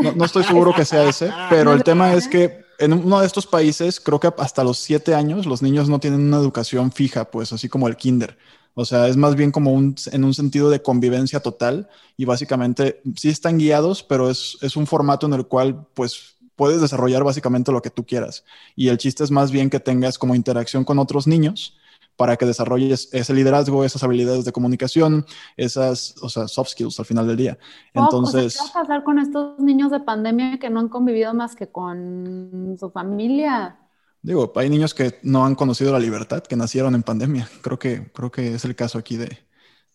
No, 0.02 0.14
no, 0.14 0.24
estoy 0.24 0.46
seguro 0.46 0.74
que 0.74 0.86
sea 0.86 1.04
ese, 1.04 1.30
pero 1.50 1.74
el 1.74 1.84
tema 1.84 2.14
es 2.14 2.30
que 2.30 2.61
en 2.82 2.94
uno 2.94 3.20
de 3.20 3.28
estos 3.28 3.48
países, 3.48 4.00
creo 4.00 4.20
que 4.20 4.30
hasta 4.38 4.64
los 4.64 4.80
siete 4.80 5.14
años, 5.16 5.46
los 5.46 5.62
niños 5.62 5.88
no 5.88 6.00
tienen 6.00 6.22
una 6.22 6.38
educación 6.38 6.92
fija, 6.92 7.30
pues 7.30 7.54
así 7.54 7.70
como 7.70 7.88
el 7.88 7.96
kinder. 7.96 8.38
O 8.74 8.86
sea, 8.86 9.08
es 9.08 9.18
más 9.18 9.36
bien 9.36 9.52
como 9.52 9.72
un, 9.72 9.96
en 10.12 10.24
un 10.24 10.34
sentido 10.34 10.70
de 10.70 10.82
convivencia 10.82 11.42
total 11.42 11.90
y 12.18 12.26
básicamente 12.26 13.02
sí 13.16 13.30
están 13.30 13.58
guiados, 13.58 14.02
pero 14.02 14.30
es, 14.30 14.58
es 14.62 14.76
un 14.76 14.88
formato 14.88 15.28
en 15.28 15.34
el 15.34 15.46
cual 15.46 15.88
pues 15.94 16.38
puedes 16.56 16.82
desarrollar 16.82 17.24
básicamente 17.24 17.72
lo 17.72 17.82
que 17.82 17.90
tú 17.90 18.06
quieras. 18.06 18.46
Y 18.76 18.88
el 18.88 18.98
chiste 18.98 19.24
es 19.24 19.32
más 19.32 19.52
bien 19.52 19.70
que 19.70 19.80
tengas 19.80 20.18
como 20.18 20.36
interacción 20.36 20.84
con 20.84 21.00
otros 21.00 21.28
niños 21.28 21.78
para 22.22 22.38
que 22.38 22.46
desarrolles 22.46 23.10
ese 23.14 23.34
liderazgo, 23.34 23.84
esas 23.84 24.04
habilidades 24.04 24.46
de 24.46 24.52
comunicación, 24.52 25.26
esas, 25.58 26.14
o 26.22 26.30
sea, 26.30 26.48
soft 26.48 26.70
skills 26.70 27.00
al 27.00 27.06
final 27.08 27.26
del 27.26 27.36
día. 27.36 27.58
Entonces, 27.96 28.60
¿qué 28.60 28.64
va 28.64 28.70
a 28.70 28.84
pasar 28.84 29.04
con 29.04 29.18
estos 29.18 29.58
niños 29.58 29.90
de 29.90 30.02
pandemia 30.02 30.60
que 30.60 30.70
no 30.70 30.82
han 30.82 30.88
convivido 30.88 31.34
más 31.34 31.56
que 31.56 31.70
con 31.70 32.78
su 32.80 32.92
familia? 32.92 33.76
Digo, 34.22 34.54
hay 34.56 34.70
niños 34.70 34.94
que 34.94 35.18
no 35.24 35.48
han 35.48 35.56
conocido 35.56 35.92
la 35.92 35.98
libertad, 35.98 36.44
que 36.44 36.56
nacieron 36.56 36.94
en 36.94 37.02
pandemia. 37.02 37.50
Creo 37.64 37.80
que, 37.80 38.12
creo 38.14 38.30
que 38.30 38.54
es 38.54 38.66
el 38.66 38.76
caso 38.76 39.00
aquí 39.00 39.18
de, 39.18 39.40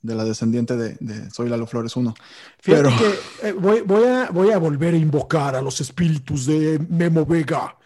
de 0.03 0.15
la 0.17 0.25
descendiente 0.25 0.77
de, 0.77 0.97
de, 0.99 1.31
Soy 1.31 1.49
Lalo 1.49 1.69
Flores 1.69 1.95
1. 1.95 2.13
Pero... 2.65 2.89
Que, 2.89 3.49
eh, 3.51 3.53
voy, 3.53 3.83
voy, 3.83 4.03
a, 4.03 4.31
voy 4.33 4.51
a 4.51 4.59
volver 4.59 4.95
a 4.95 4.97
invocar 4.97 5.55
a 5.55 5.63
los 5.63 5.81
espíritus 5.81 6.45
de 6.47 6.85
Memo 6.89 7.25
Vega. 7.25 7.77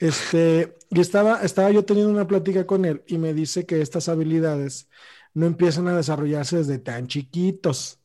Este, 0.00 0.76
y 0.90 1.00
estaba, 1.00 1.42
estaba 1.42 1.70
yo 1.70 1.84
teniendo 1.84 2.12
una 2.12 2.26
plática 2.26 2.66
con 2.66 2.84
él 2.84 3.02
y 3.06 3.18
me 3.18 3.34
dice 3.34 3.66
que 3.66 3.80
estas 3.80 4.08
habilidades 4.08 4.88
no 5.34 5.46
empiezan 5.46 5.88
a 5.88 5.96
desarrollarse 5.96 6.58
desde 6.58 6.78
tan 6.78 7.06
chiquitos. 7.06 7.98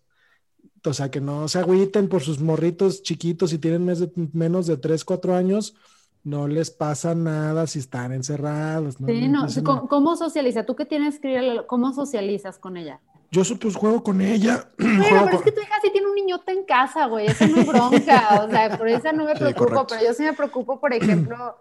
O 0.86 0.94
sea, 0.94 1.10
que 1.10 1.22
no 1.22 1.48
se 1.48 1.60
agüiten 1.60 2.10
por 2.10 2.22
sus 2.22 2.42
morritos 2.42 3.04
chiquitos 3.04 3.52
si 3.52 3.58
tienen 3.58 3.86
menos 4.34 4.68
de 4.68 4.78
3, 4.78 5.06
4 5.06 5.36
años, 5.36 5.76
no 6.24 6.48
les 6.48 6.72
pasa 6.72 7.16
nada 7.16 7.68
si 7.68 7.80
están 7.80 8.12
encerrados. 8.12 8.96
sí, 9.06 9.28
no, 9.28 9.48
¿cómo, 9.88 10.16
socializa? 10.16 10.66
¿Tú 10.66 10.76
qué 10.76 10.86
tienes 10.86 11.20
que 11.20 11.62
¿Cómo 11.68 11.94
socializas 11.94 12.60
con 12.60 12.78
ella? 12.78 13.00
Yo 13.32 13.42
pues 13.60 13.76
juego 13.76 14.04
con 14.04 14.22
ella. 14.22 14.70
pero 14.78 15.30
es 15.30 15.42
que 15.42 15.52
tu 15.52 15.62
hija 15.62 15.76
sí 15.82 15.90
tiene 15.92 16.08
un 16.08 16.16
niñote 16.16 16.52
en 16.52 16.66
casa, 16.66 17.08
güey, 17.08 17.28
eso 17.28 17.48
no 17.48 17.62
es 17.62 17.68
bronca, 17.68 18.46
o 18.46 18.50
sea, 18.50 18.78
por 18.78 18.88
eso 18.88 19.12
no 19.12 19.26
me 19.26 19.36
preocupo, 19.36 19.88
pero 19.88 20.02
yo 20.04 20.14
sí 20.14 20.24
me 20.24 20.34
preocupo, 20.34 20.80
por 20.80 20.94
ejemplo, 20.94 21.58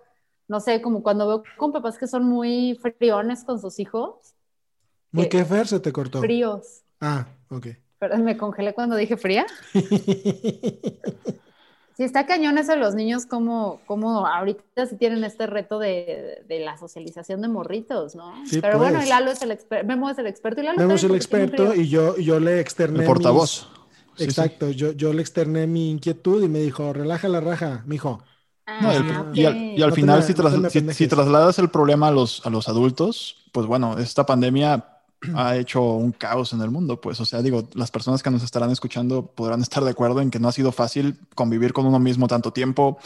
no 0.52 0.61
sé, 0.61 0.82
como 0.82 1.02
cuando 1.02 1.26
veo 1.26 1.42
con 1.56 1.73
papás 1.73 1.97
que 1.97 2.06
son 2.06 2.25
muy 2.25 2.78
friones 2.82 3.42
con 3.42 3.59
sus 3.59 3.78
hijos. 3.80 4.35
¿Muy 5.11 5.30
qué, 5.30 5.47
Fer? 5.47 5.66
Se 5.66 5.80
te 5.80 5.92
cortó. 5.92 6.21
Fríos. 6.21 6.82
Ah, 7.00 7.26
ok. 7.49 7.68
Pero 7.99 8.18
me 8.18 8.37
congelé 8.37 8.75
cuando 8.75 8.97
dije 8.97 9.16
fría. 9.16 9.47
sí, 9.73 9.80
está 11.97 12.26
cañón 12.26 12.59
eso 12.59 12.73
de 12.73 12.78
los 12.78 12.94
niños, 12.94 13.25
como, 13.25 13.80
como 13.87 14.26
ahorita 14.26 14.85
sí 14.85 14.97
tienen 14.97 15.25
este 15.25 15.47
reto 15.47 15.78
de, 15.78 16.44
de 16.47 16.61
la 16.61 16.76
socialización 16.76 17.40
de 17.40 17.49
morritos, 17.49 18.14
¿no? 18.14 18.35
Sí, 18.44 18.61
Pero 18.61 18.76
bueno, 18.76 18.99
y 18.99 19.02
pues. 19.02 19.09
Lalo 19.09 19.30
es 19.30 19.40
el 19.40 19.52
experto, 19.52 19.87
Memo 19.87 20.11
es 20.11 20.18
el 20.18 20.26
experto 20.26 20.61
y 20.61 20.64
Lalo 20.64 20.78
Memo 20.78 20.92
es 20.92 21.04
el 21.04 21.14
experto 21.14 21.75
y 21.75 21.88
yo, 21.88 22.18
yo 22.18 22.40
le 22.40 22.61
externé. 22.61 23.00
El 23.00 23.06
portavoz. 23.06 23.71
Exacto, 24.18 24.71
Yo, 24.71 24.92
yo 24.92 25.14
le 25.14 25.23
externé 25.23 25.66
mi 25.66 25.90
inquietud 25.90 26.44
y 26.44 26.49
me 26.49 26.59
dijo, 26.59 26.92
relaja 26.92 27.28
la 27.28 27.40
raja, 27.40 27.82
mijo 27.87 28.23
Ah, 28.66 29.31
y, 29.35 29.45
al, 29.83 29.92
final, 29.92 30.23
si, 30.23 31.09
trasladas 31.09 31.59
el 31.59 31.69
problema 31.69 32.09
a 32.09 32.11
los, 32.12 32.47
a 32.47 32.50
los 32.50 32.69
adultos, 32.69 33.49
pues 33.50 33.66
bueno, 33.66 33.99
esta 33.99 34.25
pandemia 34.25 34.92
ha 35.35 35.57
hecho 35.57 35.83
un 35.83 36.12
caos 36.12 36.52
en 36.52 36.61
el 36.61 36.71
mundo, 36.71 37.00
pues, 37.00 37.21
o 37.21 37.25
sea, 37.25 37.42
digo, 37.42 37.69
las 37.75 37.90
personas 37.90 38.23
que 38.23 38.31
nos 38.31 38.42
estarán 38.42 38.71
escuchando 38.71 39.26
podrán 39.26 39.61
estar 39.62 39.83
de 39.83 39.90
acuerdo 39.90 40.21
en 40.21 40.31
que 40.31 40.38
no 40.38 40.49
ha 40.49 40.52
sido 40.52 40.73
fácil 40.73 41.19
convivir 41.35 41.73
con 41.73 41.87
uno 41.87 41.99
mismo 41.99 42.28
tanto 42.28 42.52
tiempo 42.52 42.99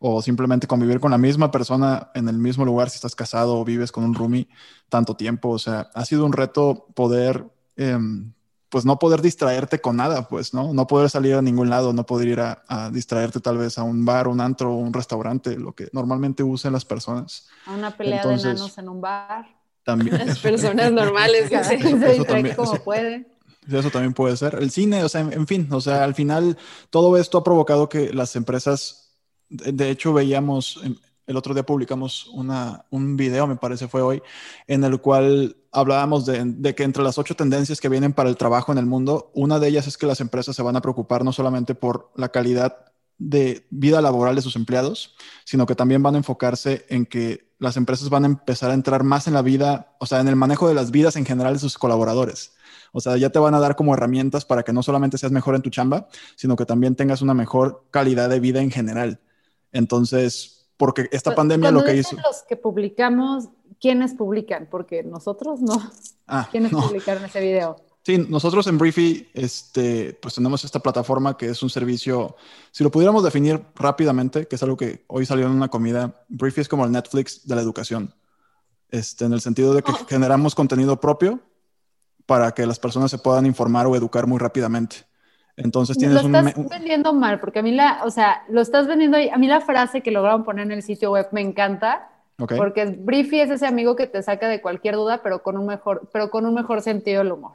o 0.00 0.20
simplemente 0.20 0.66
convivir 0.66 1.00
con 1.00 1.12
la 1.12 1.18
misma 1.18 1.50
persona 1.50 2.10
en 2.14 2.28
el 2.28 2.38
mismo 2.38 2.64
lugar 2.64 2.90
si 2.90 2.96
estás 2.96 3.14
casado 3.14 3.58
o 3.58 3.64
vives 3.64 3.92
con 3.92 4.04
un 4.04 4.14
roomie 4.14 4.48
tanto 4.88 5.16
tiempo, 5.16 5.50
o 5.50 5.58
sea, 5.58 5.90
ha 5.94 6.04
sido 6.04 6.26
un 6.26 6.32
reto 6.32 6.86
poder 6.94 7.44
em, 7.76 8.32
pues 8.74 8.84
no 8.84 8.98
poder 8.98 9.22
distraerte 9.22 9.80
con 9.80 9.98
nada, 9.98 10.26
pues, 10.26 10.52
¿no? 10.52 10.74
No 10.74 10.88
poder 10.88 11.08
salir 11.08 11.36
a 11.36 11.42
ningún 11.42 11.70
lado, 11.70 11.92
no 11.92 12.04
poder 12.04 12.26
ir 12.26 12.40
a, 12.40 12.90
distraerte 12.90 13.38
tal 13.38 13.56
vez 13.56 13.78
a 13.78 13.84
un 13.84 14.04
bar, 14.04 14.26
un 14.26 14.40
antro, 14.40 14.74
un 14.74 14.92
restaurante, 14.92 15.56
lo 15.56 15.76
que 15.76 15.88
normalmente 15.92 16.42
usan 16.42 16.72
las 16.72 16.84
personas. 16.84 17.46
A 17.66 17.74
una 17.74 17.96
pelea 17.96 18.26
de 18.26 18.34
enanos 18.34 18.76
en 18.76 18.88
un 18.88 19.00
bar. 19.00 19.46
También. 19.84 20.26
Las 20.26 20.40
personas 20.40 20.90
normales 20.90 21.48
que 21.48 21.62
se, 21.62 21.76
distraen 21.76 22.52
como 22.56 22.74
puede. 22.82 23.28
Eso 23.70 23.90
también 23.90 24.12
puede 24.12 24.36
ser. 24.36 24.56
El 24.60 24.72
cine, 24.72 25.04
o 25.04 25.08
sea, 25.08 25.20
en, 25.20 25.46
fin, 25.46 25.68
o 25.70 25.80
sea, 25.80 26.02
al 26.02 26.16
final 26.16 26.58
todo 26.90 27.16
esto 27.16 27.38
ha 27.38 27.44
provocado 27.44 27.88
que 27.88 28.12
las 28.12 28.34
empresas, 28.34 29.12
de 29.50 29.88
hecho 29.88 30.12
veíamos, 30.12 30.82
el 31.26 31.36
otro 31.36 31.54
día 31.54 31.64
publicamos 31.64 32.26
una, 32.28 32.84
un 32.90 33.16
video, 33.16 33.46
me 33.46 33.56
parece 33.56 33.88
fue 33.88 34.02
hoy, 34.02 34.22
en 34.66 34.84
el 34.84 35.00
cual 35.00 35.56
hablábamos 35.72 36.26
de, 36.26 36.74
que 36.74 36.82
entre 36.82 37.02
las 37.02 37.18
ocho 37.18 37.34
tendencias 37.34 37.80
que 37.80 37.88
vienen 37.88 38.12
para 38.12 38.28
el 38.28 38.36
trabajo 38.36 38.72
en 38.72 38.78
el 38.78 38.86
mundo, 38.86 39.30
una 39.34 39.58
de 39.58 39.68
ellas 39.68 39.86
es 39.86 39.96
que 39.96 40.06
las 40.06 40.20
empresas 40.20 40.54
se 40.54 40.62
van 40.62 40.76
a 40.76 40.82
preocupar 40.82 41.24
no 41.24 41.32
solamente 41.32 41.74
por 41.74 42.10
la 42.16 42.28
calidad 42.28 42.92
de 43.18 43.66
vida 43.70 44.00
laboral 44.00 44.34
de 44.34 44.42
sus 44.42 44.56
empleados, 44.56 45.14
sino 45.44 45.66
que 45.66 45.74
también 45.74 46.02
van 46.02 46.14
a 46.14 46.18
enfocarse 46.18 46.84
en 46.88 47.06
que 47.06 47.52
las 47.58 47.76
empresas 47.76 48.10
van 48.10 48.24
a 48.24 48.26
empezar 48.26 48.70
a 48.70 48.74
entrar 48.74 49.04
más 49.04 49.26
en 49.26 49.34
la 49.34 49.42
vida, 49.42 49.96
o 50.00 50.06
sea, 50.06 50.20
en 50.20 50.28
el 50.28 50.36
manejo 50.36 50.68
de 50.68 50.74
las 50.74 50.90
vidas 50.90 51.16
en 51.16 51.24
general 51.24 51.54
de 51.54 51.60
sus 51.60 51.78
colaboradores. 51.78 52.52
O 52.92 53.00
sea, 53.00 53.16
ya 53.16 53.30
te 53.30 53.38
van 53.38 53.54
a 53.54 53.60
dar 53.60 53.76
como 53.76 53.94
herramientas 53.94 54.44
para 54.44 54.62
que 54.62 54.72
no 54.72 54.82
solamente 54.82 55.18
seas 55.18 55.32
mejor 55.32 55.54
en 55.54 55.62
tu 55.62 55.70
chamba, 55.70 56.08
sino 56.36 56.56
que 56.56 56.66
también 56.66 56.94
tengas 56.94 57.22
una 57.22 57.34
mejor 57.34 57.86
calidad 57.90 58.28
de 58.28 58.40
vida 58.40 58.60
en 58.60 58.70
general. 58.70 59.20
Entonces, 59.72 60.53
porque 60.76 61.08
esta 61.12 61.34
pandemia 61.34 61.70
lo 61.70 61.84
que 61.84 61.96
hizo... 61.96 62.16
Los 62.16 62.42
que 62.48 62.56
publicamos 62.56 63.48
¿quiénes 63.84 64.14
publican? 64.14 64.66
Porque 64.70 65.02
nosotros 65.02 65.60
no. 65.60 65.74
Ah, 66.26 66.48
¿Quiénes 66.50 66.72
publicaron 66.72 67.22
ese 67.26 67.38
video? 67.40 67.76
Sí, 68.02 68.16
nosotros 68.30 68.66
en 68.66 68.78
Briefy, 68.78 69.28
este, 69.34 70.18
pues 70.22 70.34
tenemos 70.34 70.64
esta 70.64 70.80
plataforma 70.80 71.36
que 71.36 71.50
es 71.50 71.62
un 71.62 71.68
servicio, 71.68 72.34
si 72.70 72.82
lo 72.82 72.90
pudiéramos 72.90 73.22
definir 73.22 73.62
rápidamente, 73.74 74.46
que 74.46 74.56
es 74.56 74.62
algo 74.62 74.78
que 74.78 75.04
hoy 75.06 75.26
salió 75.26 75.44
en 75.44 75.52
una 75.52 75.68
comida, 75.68 76.24
Briefy 76.28 76.62
es 76.62 76.68
como 76.68 76.86
el 76.86 76.92
Netflix 76.92 77.46
de 77.46 77.54
la 77.54 77.60
educación, 77.60 78.14
este, 78.90 79.26
en 79.26 79.34
el 79.34 79.42
sentido 79.42 79.74
de 79.74 79.82
que 79.82 79.92
oh. 79.92 80.06
generamos 80.08 80.54
contenido 80.54 80.98
propio 80.98 81.40
para 82.24 82.52
que 82.52 82.66
las 82.66 82.78
personas 82.78 83.10
se 83.10 83.18
puedan 83.18 83.44
informar 83.44 83.86
o 83.86 83.96
educar 83.96 84.26
muy 84.26 84.38
rápidamente. 84.38 85.04
Entonces 85.56 85.96
tienes 85.96 86.22
lo 86.22 86.26
estás 86.26 86.68
vendiendo 86.68 87.12
mal, 87.12 87.38
porque 87.38 87.60
a 87.60 87.62
mí 87.62 87.72
la, 87.72 88.00
o 88.04 88.10
sea, 88.10 88.42
lo 88.48 88.60
estás 88.60 88.86
vendiendo, 88.86 89.16
a 89.16 89.36
mí 89.38 89.46
la 89.46 89.60
frase 89.60 90.00
que 90.00 90.10
lograron 90.10 90.44
poner 90.44 90.66
en 90.66 90.72
el 90.72 90.82
sitio 90.82 91.12
web 91.12 91.28
me 91.30 91.40
encanta, 91.40 92.08
porque 92.36 92.86
Briefy 92.86 93.40
es 93.40 93.50
ese 93.50 93.66
amigo 93.66 93.94
que 93.94 94.08
te 94.08 94.22
saca 94.22 94.48
de 94.48 94.60
cualquier 94.60 94.96
duda, 94.96 95.22
pero 95.22 95.42
con 95.42 95.56
un 95.56 95.66
mejor, 95.66 96.08
pero 96.12 96.30
con 96.30 96.46
un 96.46 96.54
mejor 96.54 96.82
sentido 96.82 97.22
del 97.22 97.32
humor. 97.32 97.52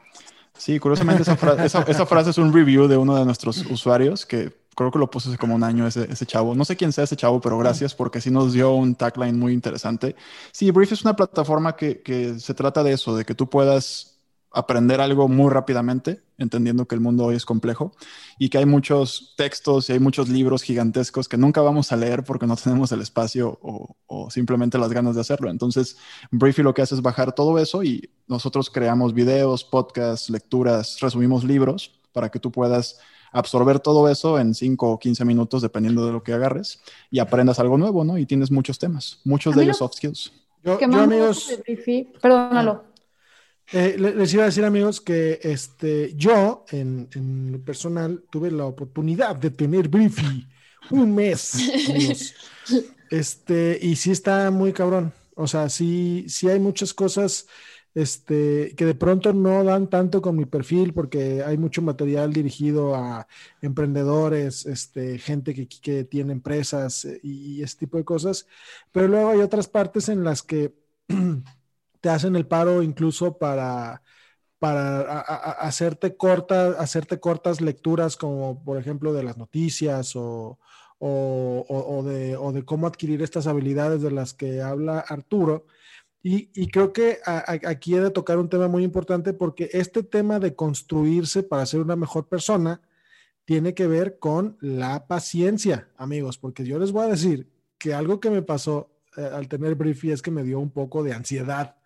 Sí, 0.56 0.78
curiosamente 0.78 1.22
esa, 1.22 1.36
frase 1.36 2.30
es 2.30 2.38
un 2.38 2.52
review 2.52 2.86
de 2.86 2.96
uno 2.96 3.16
de 3.16 3.24
nuestros 3.24 3.64
usuarios 3.70 4.26
que 4.26 4.52
creo 4.74 4.90
que 4.90 4.98
lo 4.98 5.10
puso 5.10 5.30
hace 5.30 5.38
como 5.38 5.54
un 5.54 5.62
año 5.62 5.86
ese, 5.86 6.10
ese, 6.10 6.26
chavo. 6.26 6.54
No 6.54 6.64
sé 6.64 6.76
quién 6.76 6.92
sea 6.92 7.04
ese 7.04 7.16
chavo, 7.16 7.40
pero 7.40 7.58
gracias 7.58 7.94
porque 7.94 8.20
sí 8.20 8.30
nos 8.30 8.52
dio 8.52 8.72
un 8.72 8.94
tagline 8.94 9.38
muy 9.38 9.52
interesante. 9.52 10.16
Sí, 10.52 10.70
Brief 10.70 10.92
es 10.92 11.02
una 11.02 11.16
plataforma 11.16 11.76
que, 11.76 12.00
que 12.02 12.38
se 12.38 12.54
trata 12.54 12.82
de 12.82 12.92
eso, 12.92 13.16
de 13.16 13.24
que 13.24 13.34
tú 13.34 13.48
puedas 13.48 14.09
aprender 14.52 15.00
algo 15.00 15.28
muy 15.28 15.50
rápidamente, 15.50 16.22
entendiendo 16.38 16.86
que 16.86 16.94
el 16.94 17.00
mundo 17.00 17.24
hoy 17.24 17.36
es 17.36 17.44
complejo 17.44 17.92
y 18.38 18.48
que 18.48 18.58
hay 18.58 18.66
muchos 18.66 19.34
textos 19.36 19.88
y 19.88 19.92
hay 19.92 20.00
muchos 20.00 20.28
libros 20.28 20.62
gigantescos 20.62 21.28
que 21.28 21.36
nunca 21.36 21.60
vamos 21.60 21.92
a 21.92 21.96
leer 21.96 22.24
porque 22.24 22.46
no 22.46 22.56
tenemos 22.56 22.90
el 22.92 23.00
espacio 23.00 23.58
o, 23.62 23.96
simplemente 24.30 24.78
las 24.78 24.92
ganas 24.92 25.14
de 25.14 25.20
hacerlo. 25.20 25.50
Entonces, 25.50 25.96
Briefy 26.30 26.62
lo 26.62 26.74
que 26.74 26.82
hace 26.82 26.94
es 26.94 27.02
bajar 27.02 27.32
todo 27.32 27.58
eso 27.58 27.82
y 27.82 28.10
nosotros 28.26 28.70
creamos 28.70 29.14
videos, 29.14 29.64
podcasts, 29.64 30.30
lecturas, 30.30 30.98
resumimos 31.00 31.44
libros 31.44 32.00
para 32.12 32.28
que 32.28 32.40
tú 32.40 32.50
puedas 32.50 32.98
absorber 33.32 33.78
todo 33.78 34.08
eso 34.08 34.40
en 34.40 34.54
5 34.54 34.90
o 34.90 34.98
15 34.98 35.24
minutos, 35.24 35.62
dependiendo 35.62 36.04
de 36.04 36.12
lo 36.12 36.22
que 36.24 36.32
agarres, 36.32 36.82
y 37.10 37.20
aprendas 37.20 37.60
algo 37.60 37.78
nuevo, 37.78 38.04
¿no? 38.04 38.18
Y 38.18 38.26
tienes 38.26 38.50
muchos 38.50 38.78
temas, 38.78 39.20
muchos 39.24 39.54
de 39.54 39.62
ellos 39.62 39.78
soft 39.78 39.94
skills. 39.94 40.32
Yo, 40.64 40.78
yo 40.80 41.00
amigos... 41.00 41.48
Perdónalo. 42.20 42.89
Eh, 43.72 43.96
les 43.98 44.34
iba 44.34 44.42
a 44.42 44.46
decir, 44.46 44.64
amigos, 44.64 45.00
que 45.00 45.38
este, 45.42 46.12
yo, 46.16 46.64
en, 46.70 47.08
en 47.14 47.62
personal, 47.64 48.24
tuve 48.30 48.50
la 48.50 48.64
oportunidad 48.66 49.36
de 49.36 49.50
tener 49.50 49.88
Briefy 49.88 50.48
un 50.90 51.14
mes, 51.14 51.52
Este, 53.10 53.78
y 53.82 53.96
sí 53.96 54.12
está 54.12 54.50
muy 54.50 54.72
cabrón. 54.72 55.12
O 55.34 55.46
sea, 55.46 55.68
sí, 55.68 56.26
sí 56.28 56.48
hay 56.48 56.60
muchas 56.60 56.94
cosas 56.94 57.46
este, 57.94 58.74
que 58.76 58.84
de 58.86 58.94
pronto 58.94 59.32
no 59.32 59.64
dan 59.64 59.90
tanto 59.90 60.22
con 60.22 60.36
mi 60.36 60.46
perfil 60.46 60.94
porque 60.94 61.42
hay 61.42 61.58
mucho 61.58 61.82
material 61.82 62.32
dirigido 62.32 62.94
a 62.94 63.26
emprendedores, 63.60 64.64
este, 64.66 65.18
gente 65.18 65.54
que, 65.54 65.68
que 65.68 66.04
tiene 66.04 66.32
empresas 66.32 67.04
eh, 67.04 67.18
y, 67.22 67.56
y 67.58 67.62
este 67.62 67.86
tipo 67.86 67.98
de 67.98 68.04
cosas. 68.04 68.46
Pero 68.92 69.08
luego 69.08 69.30
hay 69.30 69.40
otras 69.40 69.68
partes 69.68 70.08
en 70.08 70.22
las 70.24 70.42
que 70.42 70.72
te 72.00 72.08
hacen 72.10 72.36
el 72.36 72.46
paro 72.46 72.82
incluso 72.82 73.38
para 73.38 74.02
para 74.58 75.20
hacerte, 75.60 76.16
hacerte 76.78 77.20
cortas 77.20 77.60
lecturas 77.60 78.16
como 78.16 78.62
por 78.64 78.78
ejemplo 78.78 79.12
de 79.12 79.22
las 79.22 79.38
noticias 79.38 80.14
o, 80.16 80.58
o- 80.98 81.66
o- 81.68 82.02
de, 82.04 82.36
o 82.36 82.52
de 82.52 82.64
cómo 82.64 82.86
adquirir 82.86 83.22
estas 83.22 83.46
habilidades 83.46 84.02
de 84.02 84.10
las 84.10 84.34
que 84.34 84.60
habla 84.62 85.00
Arturo. 85.00 85.66
Y, 86.22 86.50
y 86.54 86.68
creo 86.70 86.92
que 86.92 87.18
aquí 87.26 87.94
he 87.96 88.00
de 88.00 88.10
tocar 88.10 88.38
un 88.38 88.48
tema 88.50 88.68
muy 88.68 88.84
importante 88.84 89.32
porque 89.34 89.70
este 89.72 90.02
tema 90.02 90.38
de 90.40 90.54
construirse 90.54 91.42
para 91.42 91.66
ser 91.66 91.80
una 91.80 91.96
mejor 91.96 92.28
persona 92.28 92.82
tiene 93.44 93.74
que 93.74 93.86
ver 93.86 94.18
con 94.18 94.56
la 94.60 95.06
paciencia, 95.06 95.88
amigos, 95.96 96.38
porque 96.38 96.64
yo 96.64 96.78
les 96.78 96.92
voy 96.92 97.06
a 97.06 97.10
decir 97.10 97.48
que 97.78 97.94
algo 97.94 98.20
que 98.20 98.30
me 98.30 98.42
pasó 98.42 98.90
eh, 99.16 99.22
al 99.32 99.48
tener 99.48 99.74
Briefy 99.74 100.12
es 100.12 100.22
que 100.22 100.30
me 100.30 100.44
dio 100.44 100.60
un 100.60 100.70
poco 100.70 101.02
de 101.02 101.14
ansiedad 101.14 101.76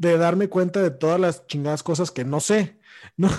de 0.00 0.16
darme 0.16 0.48
cuenta 0.48 0.80
de 0.80 0.90
todas 0.90 1.20
las 1.20 1.46
chingadas 1.46 1.82
cosas 1.82 2.10
que 2.10 2.24
no 2.24 2.40
sé. 2.40 2.78
¿no? 3.18 3.28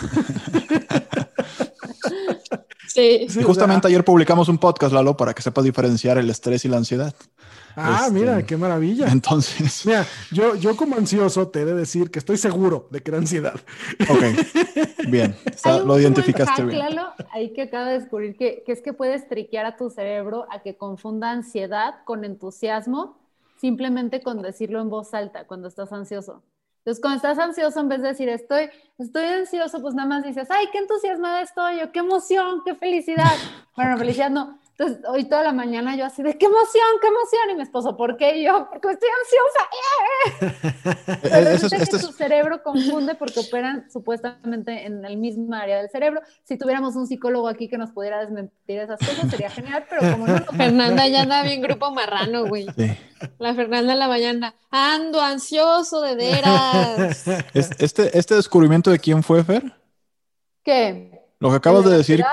Sí. 2.88 3.26
Sí, 3.30 3.40
o 3.40 3.48
justamente 3.48 3.88
sea, 3.88 3.90
ayer 3.96 4.04
publicamos 4.04 4.50
un 4.50 4.58
podcast, 4.58 4.94
Lalo, 4.94 5.16
para 5.16 5.34
que 5.34 5.42
sepas 5.42 5.64
diferenciar 5.64 6.18
el 6.18 6.30
estrés 6.30 6.66
y 6.66 6.68
la 6.68 6.76
ansiedad. 6.76 7.16
ah, 7.78 8.02
este- 8.08 8.14
mira, 8.20 8.46
qué 8.46 8.58
maravilla. 8.58 9.08
Entonces, 9.08 9.86
Mira, 9.86 10.06
yo, 10.30 10.56
yo 10.56 10.76
como 10.76 10.98
ansioso 10.98 11.48
te 11.48 11.62
he 11.62 11.66
de 11.66 11.74
decir 11.74 12.12
que 12.12 12.20
estoy 12.20 12.36
seguro 12.36 12.90
de 12.92 13.00
que 13.02 13.12
era 13.12 13.18
ansiedad. 13.20 13.56
ok, 14.10 14.24
bien, 15.08 15.34
está- 15.46 15.80
lo 15.80 15.98
identificaste 15.98 16.64
hack, 16.64 16.66
bien. 16.66 16.80
Lalo, 16.80 17.14
ahí 17.32 17.54
que 17.54 17.62
acabo 17.62 17.86
de 17.86 18.00
descubrir 18.00 18.36
que, 18.36 18.62
que 18.66 18.74
es 18.74 18.82
que 18.82 18.92
puedes 18.92 19.26
triquear 19.30 19.66
a 19.66 19.78
tu 19.78 19.90
cerebro 19.90 20.46
a 20.52 20.62
que 20.62 20.76
confunda 20.76 21.32
ansiedad 21.32 21.96
con 22.04 22.26
entusiasmo 22.26 23.18
simplemente 23.56 24.22
con 24.22 24.42
decirlo 24.42 24.82
en 24.82 24.90
voz 24.90 25.14
alta 25.14 25.46
cuando 25.48 25.70
estás 25.70 25.94
ansioso. 25.94 26.44
Entonces, 26.82 27.00
cuando 27.00 27.18
estás 27.18 27.38
ansioso, 27.38 27.80
en 27.80 27.90
vez 27.90 28.02
de 28.02 28.08
decir 28.08 28.28
estoy, 28.28 28.70
estoy 28.98 29.26
ansioso, 29.26 29.82
pues 29.82 29.94
nada 29.94 30.10
más 30.10 30.24
dices, 30.24 30.50
ay, 30.50 30.66
qué 30.72 30.80
entusiasmada 30.80 31.42
estoy, 31.42 31.80
o 31.82 31.92
qué 31.92 32.00
emoción, 32.00 32.62
qué 32.66 32.76
felicidad. 32.76 33.36
Bueno, 33.74 33.98
felicidad 33.98 34.30
no. 34.30 34.60
Entonces, 34.82 35.06
hoy 35.08 35.26
toda 35.26 35.44
la 35.44 35.54
mañana 35.54 35.96
yo 35.96 36.06
así 36.06 36.24
de 36.24 36.36
qué 36.40 36.48
emoción, 36.48 36.88
qué 37.00 37.08
emoción. 37.08 37.50
Y 37.52 37.56
mi 37.56 37.62
esposo, 37.62 37.96
¿por 37.96 38.18
qué? 38.18 38.38
Y 38.38 38.46
yo, 38.46 38.68
porque 38.72 38.90
estoy 38.94 39.10
ansiosa. 39.22 40.90
Eh, 41.06 41.18
Pero 41.22 41.36
ese 41.36 41.54
es- 41.54 41.62
resulta 41.62 41.78
que 41.78 41.84
es- 41.98 42.02
tu 42.08 42.12
cerebro 42.12 42.64
confunde 42.64 43.14
porque 43.14 43.42
operan 43.42 43.92
supuestamente 43.92 44.86
en 44.88 45.06
el 45.06 45.18
mismo 45.18 45.54
área 45.56 45.78
del 45.78 45.90
cerebro. 45.92 46.22
Si 46.46 46.58
tuviéramos 46.58 46.96
un 46.96 47.06
psicólogo 47.06 47.48
aquí 47.48 47.68
que 47.70 47.78
nos 47.78 47.92
pudiera 47.92 48.20
desmentir 48.22 48.80
esas 48.80 48.98
cosas, 49.00 49.30
sería 49.30 49.52
genial, 49.52 49.86
pero 49.88 50.12
como 50.14 50.26
no, 50.26 50.34
no 50.40 50.46
Fernanda 50.58 51.08
ya 51.08 51.22
anda 51.22 51.44
bien 51.44 51.62
grupo 51.62 51.92
marrano, 51.92 52.48
güey. 52.48 52.66
sí. 52.76 52.98
La 53.38 53.54
Fernanda 53.54 53.94
en 53.94 54.00
la 54.00 54.08
mañana. 54.08 54.56
Ando 54.72 55.22
ansioso 55.22 56.02
de 56.02 56.16
veras. 56.16 57.28
Es- 57.54 57.70
Este, 57.80 58.18
este 58.18 58.34
descubrimiento 58.34 58.90
de 58.90 58.98
quién 58.98 59.22
fue, 59.22 59.44
Fer, 59.44 59.64
¿Qué? 60.64 61.22
lo 61.40 61.50
que 61.52 61.56
acabas 61.58 61.84
de 61.86 61.92
¿La 61.92 61.98
decir, 61.98 62.24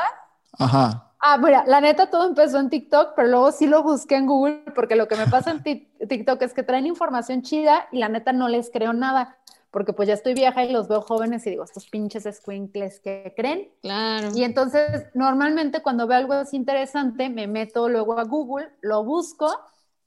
ajá, 0.59 1.08
Ah, 1.21 1.37
mira, 1.39 1.65
la 1.67 1.81
neta 1.81 2.11
todo 2.11 2.29
empezó 2.29 2.59
en 2.61 2.71
TikTok, 2.71 3.15
pero 3.17 3.29
luego 3.29 3.51
sí 3.51 3.67
lo 3.67 3.83
busqué 3.83 4.15
en 4.17 4.27
Google 4.27 4.63
porque 4.75 4.95
lo 4.95 5.09
que 5.09 5.17
me 5.17 5.27
pasa 5.27 5.51
en 5.51 5.63
Tik- 5.63 6.09
TikTok 6.09 6.41
es 6.43 6.55
que 6.55 6.63
traen 6.63 6.87
información 6.87 7.43
chida 7.43 7.89
y 7.91 7.99
la 7.99 8.09
neta 8.09 8.33
no 8.33 8.49
les 8.49 8.71
creo 8.71 8.93
nada, 8.93 9.37
porque 9.73 9.93
pues 9.93 10.07
ya 10.07 10.15
estoy 10.15 10.35
vieja 10.35 10.65
y 10.65 10.73
los 10.73 10.87
veo 10.87 11.03
jóvenes 11.03 11.45
y 11.47 11.51
digo, 11.51 11.65
estos 11.65 11.87
pinches 11.89 12.25
squinkles 12.37 13.01
que 13.01 13.35
creen. 13.37 13.69
Claro. 13.83 14.31
Y 14.35 14.45
entonces, 14.45 15.07
normalmente 15.15 15.83
cuando 15.83 16.07
veo 16.07 16.19
algo 16.19 16.35
así 16.35 16.57
interesante, 16.57 17.28
me 17.31 17.49
meto 17.49 17.89
luego 17.89 18.19
a 18.19 18.23
Google, 18.25 18.71
lo 18.81 19.02
busco 19.02 19.52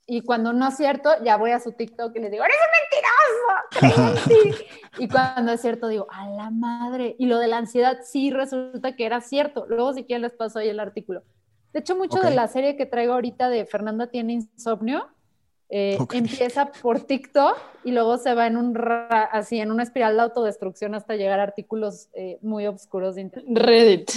y 0.07 0.21
cuando 0.21 0.53
no 0.53 0.69
es 0.69 0.77
cierto, 0.77 1.09
ya 1.23 1.35
voy 1.35 1.51
a 1.51 1.59
su 1.59 1.73
TikTok 1.73 2.15
y 2.15 2.19
le 2.19 2.29
digo, 2.29 2.43
¡eres 2.43 2.57
un 2.57 2.90
ti!". 4.27 4.55
Y 4.99 5.07
cuando 5.07 5.53
es 5.53 5.61
cierto, 5.61 5.87
digo, 5.87 6.07
¡a 6.11 6.29
la 6.29 6.49
madre! 6.51 7.15
Y 7.17 7.25
lo 7.25 7.39
de 7.39 7.47
la 7.47 7.57
ansiedad 7.57 7.99
sí 8.03 8.29
resulta 8.29 8.95
que 8.95 9.05
era 9.05 9.21
cierto. 9.21 9.65
Luego, 9.69 9.93
si 9.93 10.03
quieren, 10.03 10.21
les 10.23 10.33
paso 10.33 10.59
ahí 10.59 10.67
el 10.69 10.79
artículo. 10.81 11.23
De 11.71 11.79
hecho, 11.79 11.95
mucho 11.95 12.19
Ok. 12.19 12.25
de 12.25 12.31
la 12.35 12.47
serie 12.49 12.75
que 12.75 12.85
traigo 12.85 13.13
ahorita 13.13 13.47
de 13.49 13.65
Fernanda 13.65 14.07
tiene 14.07 14.33
insomnio. 14.33 15.07
eh, 15.69 15.95
Ok. 16.01 16.15
Empieza 16.15 16.65
por 16.81 16.99
TikTok 16.99 17.57
y 17.85 17.91
luego 17.91 18.17
se 18.17 18.33
va 18.33 18.45
en 18.47 18.57
un 18.57 18.75
ra- 18.75 19.23
así 19.31 19.57
en 19.61 19.71
una 19.71 19.83
espiral 19.83 20.17
de 20.17 20.23
autodestrucción 20.23 20.93
hasta 20.95 21.15
llegar 21.15 21.39
a 21.39 21.43
artículos 21.43 22.09
eh, 22.13 22.37
muy 22.41 22.67
oscuros 22.67 23.15
de 23.15 23.21
internet. 23.21 23.57
Reddit. 23.57 24.11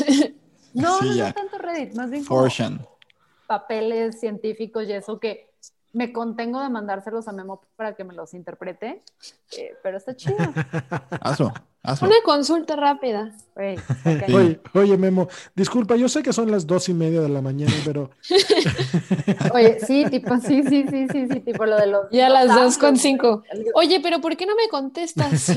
No, 0.74 0.98
Sí, 0.98 1.16
no, 1.16 1.26
no 1.28 1.33
tanto 1.33 1.59
Reddit, 1.59 1.94
más 1.94 2.11
bien 2.11 2.24
como 2.24 2.40
Fortune. 2.40 2.80
papeles 3.46 4.18
científicos 4.18 4.88
y 4.88 4.92
eso 4.94 5.20
que 5.20 5.53
me 5.94 6.12
contengo 6.12 6.61
de 6.61 6.68
mandárselos 6.68 7.28
a 7.28 7.33
Memo 7.33 7.62
para 7.76 7.94
que 7.94 8.04
me 8.04 8.14
los 8.14 8.35
interprete, 8.35 9.02
eh, 9.57 9.72
pero 9.83 9.96
está 9.96 10.14
chido. 10.14 10.37
Hazlo, 11.22 11.52
hazlo. 11.83 12.09
Una 12.09 12.16
consulta 12.24 12.76
rápida. 12.76 13.33
Oye, 14.35 14.61
oye, 14.74 14.96
Memo, 14.98 15.28
disculpa, 15.54 15.96
yo 15.96 16.09
sé 16.09 16.22
que 16.22 16.33
son 16.33 16.50
las 16.50 16.66
dos 16.66 16.88
y 16.88 16.94
media 16.94 17.20
de 17.20 17.28
la 17.28 17.40
mañana, 17.40 17.72
pero 17.85 18.11
Oye, 19.54 19.78
sí, 19.80 20.04
tipo, 20.11 20.37
sí, 20.38 20.62
sí, 20.64 20.87
sí, 20.88 21.07
sí, 21.09 21.28
sí, 21.28 21.40
tipo 21.40 21.64
lo 21.64 21.76
de 21.76 21.87
los... 21.87 22.11
Ya 22.11 22.28
las 22.28 22.54
dos 22.54 22.78
con 22.78 22.96
cinco. 22.96 23.44
Oye, 23.74 24.00
pero 24.02 24.20
¿por 24.20 24.37
qué 24.37 24.46
no 24.46 24.57
me 24.57 24.68
contestas? 24.68 25.50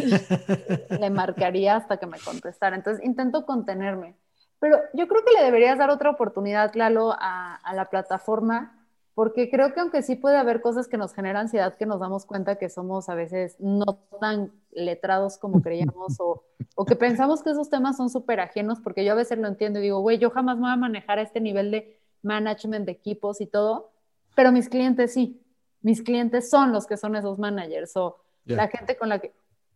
Le 0.89 1.09
marcaría 1.09 1.75
hasta 1.75 1.97
que 1.97 2.05
me 2.05 2.19
contestara. 2.19 2.75
Entonces 2.75 3.03
intento 3.03 3.45
contenerme. 3.45 4.15
Pero 4.59 4.77
yo 4.93 5.07
creo 5.07 5.23
que 5.23 5.33
le 5.37 5.43
deberías 5.43 5.77
dar 5.77 5.89
otra 5.89 6.09
oportunidad, 6.09 6.73
Lalo, 6.73 7.13
a, 7.13 7.55
a 7.55 7.73
la 7.73 7.85
plataforma, 7.85 8.76
porque 9.17 9.49
creo 9.49 9.73
que 9.73 9.79
aunque 9.79 10.03
sí 10.03 10.15
puede 10.15 10.37
haber 10.37 10.61
cosas 10.61 10.87
que 10.87 10.95
nos 10.95 11.11
generan 11.11 11.41
ansiedad, 11.47 11.75
que 11.75 11.87
nos 11.87 11.99
damos 11.99 12.27
cuenta 12.27 12.57
que 12.59 12.69
somos 12.69 13.09
a 13.09 13.15
veces 13.15 13.55
no 13.57 13.97
tan 14.21 14.51
letrados 14.69 15.39
como 15.39 15.59
creíamos 15.59 16.19
o, 16.19 16.43
o 16.75 16.85
que 16.85 16.95
pensamos 16.95 17.41
que 17.41 17.49
esos 17.49 17.67
temas 17.67 17.97
son 17.97 18.11
súper 18.11 18.39
ajenos, 18.39 18.79
porque 18.79 19.03
yo 19.03 19.13
a 19.13 19.15
veces 19.15 19.39
lo 19.39 19.47
entiendo 19.47 19.79
y 19.79 19.81
digo, 19.81 20.01
güey, 20.01 20.19
yo 20.19 20.29
jamás 20.29 20.57
me 20.57 20.65
voy 20.65 20.71
a 20.71 20.75
manejar 20.75 21.17
a 21.17 21.23
este 21.23 21.41
nivel 21.41 21.71
de 21.71 21.99
management 22.21 22.85
de 22.85 22.91
equipos 22.91 23.41
y 23.41 23.47
todo, 23.47 23.89
pero 24.35 24.51
mis 24.51 24.69
clientes 24.69 25.13
sí, 25.13 25.41
mis 25.81 26.03
clientes 26.03 26.47
son 26.51 26.71
los 26.71 26.85
que 26.85 26.95
son 26.95 27.15
esos 27.15 27.39
managers 27.39 27.97
o 27.97 28.17
la 28.45 28.67
gente 28.67 28.97
con 28.97 29.09
la 29.09 29.17
que... 29.17 29.33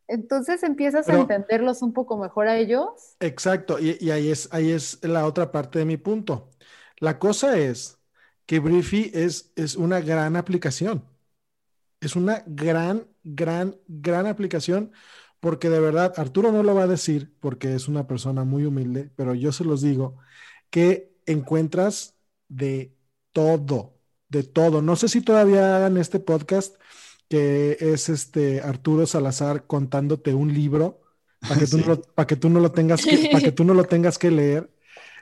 Entonces 0.07 0.61
empiezas 0.61 1.07
Pero- 1.07 1.17
a 1.17 1.21
entenderlos 1.21 1.81
un 1.81 1.93
poco 1.93 2.15
mejor 2.15 2.47
a 2.47 2.57
ellos. 2.57 3.15
exacto, 3.19 3.79
y, 3.79 3.97
y 3.99 4.11
ahí 4.11 4.29
es, 4.29 4.47
ahí 4.53 4.69
es 4.71 5.03
la 5.03 5.25
otra 5.25 5.51
parte 5.51 5.79
de 5.79 5.85
mi 5.85 5.97
punto. 5.97 6.49
La 6.99 7.17
cosa 7.17 7.57
es 7.57 7.97
que 8.45 8.59
Briefy 8.59 9.11
es, 9.13 9.51
es 9.55 9.75
una 9.75 10.01
gran 10.01 10.35
aplicación. 10.35 11.05
Es 11.99 12.15
una 12.15 12.43
gran, 12.47 13.07
gran, 13.23 13.77
gran 13.87 14.25
aplicación 14.27 14.91
porque 15.39 15.69
de 15.69 15.79
verdad, 15.79 16.13
Arturo 16.17 16.51
no 16.51 16.61
lo 16.63 16.75
va 16.75 16.83
a 16.83 16.87
decir 16.87 17.33
porque 17.39 17.73
es 17.75 17.87
una 17.87 18.05
persona 18.07 18.43
muy 18.43 18.65
humilde, 18.65 19.11
pero 19.15 19.33
yo 19.33 19.51
se 19.51 19.63
los 19.65 19.81
digo, 19.81 20.17
que 20.69 21.13
encuentras 21.25 22.15
de 22.47 22.95
todo, 23.31 23.97
de 24.29 24.43
todo. 24.43 24.81
No 24.83 24.95
sé 24.95 25.07
si 25.09 25.21
todavía 25.21 25.75
hagan 25.77 25.97
este 25.97 26.19
podcast 26.19 26.75
que 27.29 27.77
es 27.79 28.09
este 28.09 28.61
Arturo 28.61 29.05
Salazar 29.07 29.65
contándote 29.65 30.33
un 30.33 30.53
libro 30.53 31.01
para 31.47 31.59
que 31.59 31.67
tú, 31.67 31.77
Sí. 31.77 31.83
no, 31.87 31.95
lo- 31.95 32.01
para 32.01 32.27
que 32.27 32.35
tú 32.35 32.49
no 32.49 32.59
lo 32.59 32.71
tengas 32.71 33.03
que, 33.05 33.29
para 33.31 33.43
que 33.43 33.51
tú 33.51 33.63
no 33.63 33.73
lo 33.73 33.85
tengas 33.85 34.17
que 34.19 34.31
leer. 34.31 34.71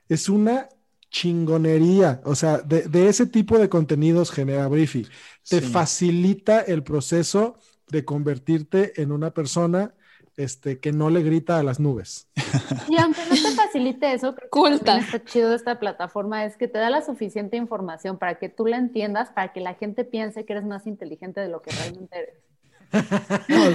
Es 0.10 0.30
una 0.30 0.70
chingonería. 1.10 2.22
O 2.26 2.36
sea, 2.36 2.58
de, 2.60 2.84
de 2.84 3.08
ese 3.08 3.26
tipo 3.26 3.58
de 3.58 3.70
contenidos 3.70 4.32
genera 4.32 4.68
Briefy. 4.68 5.08
Te 5.48 5.62
Sí. 5.62 5.68
facilita 5.68 6.62
el 6.62 6.84
proceso 6.84 7.58
de 7.88 8.06
convertirte 8.06 9.02
en 9.02 9.12
una 9.12 9.32
persona 9.32 9.94
este, 10.38 10.80
que 10.80 10.94
no 10.94 11.10
le 11.10 11.22
grita 11.22 11.60
a 11.60 11.64
las 11.64 11.80
nubes. 11.82 12.28
Y 12.88 12.98
aunque 12.98 13.20
no 13.30 13.36
te 13.36 13.52
facilite 13.56 14.14
eso, 14.14 14.34
creo 14.36 14.48
que 14.48 14.50
Culta. 14.62 14.86
también 14.86 15.06
está 15.14 15.24
chido 15.26 15.50
de 15.50 15.56
esta 15.58 15.80
plataforma 15.80 16.46
es 16.46 16.56
que 16.56 16.68
te 16.70 16.80
da 16.80 16.90
la 16.90 17.02
suficiente 17.04 17.58
información 17.58 18.18
para 18.18 18.36
que 18.40 18.48
tú 18.48 18.66
la 18.66 18.78
entiendas, 18.78 19.30
para 19.32 19.52
que 19.52 19.60
la 19.60 19.74
gente 19.74 20.06
piense 20.06 20.46
que 20.46 20.54
eres 20.54 20.66
más 20.66 20.88
inteligente 20.88 21.42
de 21.42 21.50
lo 21.50 21.62
que 21.62 21.72
realmente 21.72 22.18
eres. 22.18 22.36
No, 23.50 23.66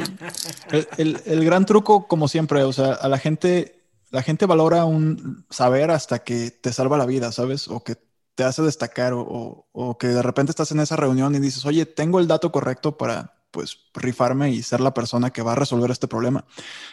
el, 0.72 0.88
el- 0.96 1.20
el 1.26 1.44
gran 1.44 1.66
truco, 1.66 2.06
como 2.08 2.28
siempre, 2.28 2.62
o 2.64 2.72
sea, 2.72 2.94
a 2.94 3.08
la 3.08 3.18
gente, 3.18 3.74
la 4.14 4.22
gente 4.22 4.46
valora 4.46 4.84
un 4.84 5.44
saber 5.50 5.90
hasta 5.90 6.20
que 6.20 6.52
te 6.52 6.72
salva 6.72 6.96
la 6.96 7.04
vida, 7.04 7.32
¿sabes? 7.32 7.66
O 7.66 7.82
que 7.82 7.96
te 8.36 8.44
hace 8.44 8.62
destacar, 8.62 9.12
o, 9.12 9.96
que 9.98 10.06
de 10.06 10.22
repente 10.22 10.50
estás 10.50 10.70
en 10.70 10.78
esa 10.78 10.94
reunión 10.94 11.34
y 11.34 11.40
dices, 11.40 11.66
oye, 11.66 11.84
tengo 11.84 12.20
el 12.20 12.28
dato 12.28 12.52
correcto 12.52 12.96
para, 12.96 13.34
pues 13.50 13.76
rifarme 13.92 14.52
y 14.52 14.62
ser 14.62 14.80
la 14.80 14.94
persona 14.94 15.30
que 15.30 15.42
va 15.42 15.52
a 15.52 15.56
resolver 15.56 15.90
este 15.90 16.06
problema. 16.06 16.44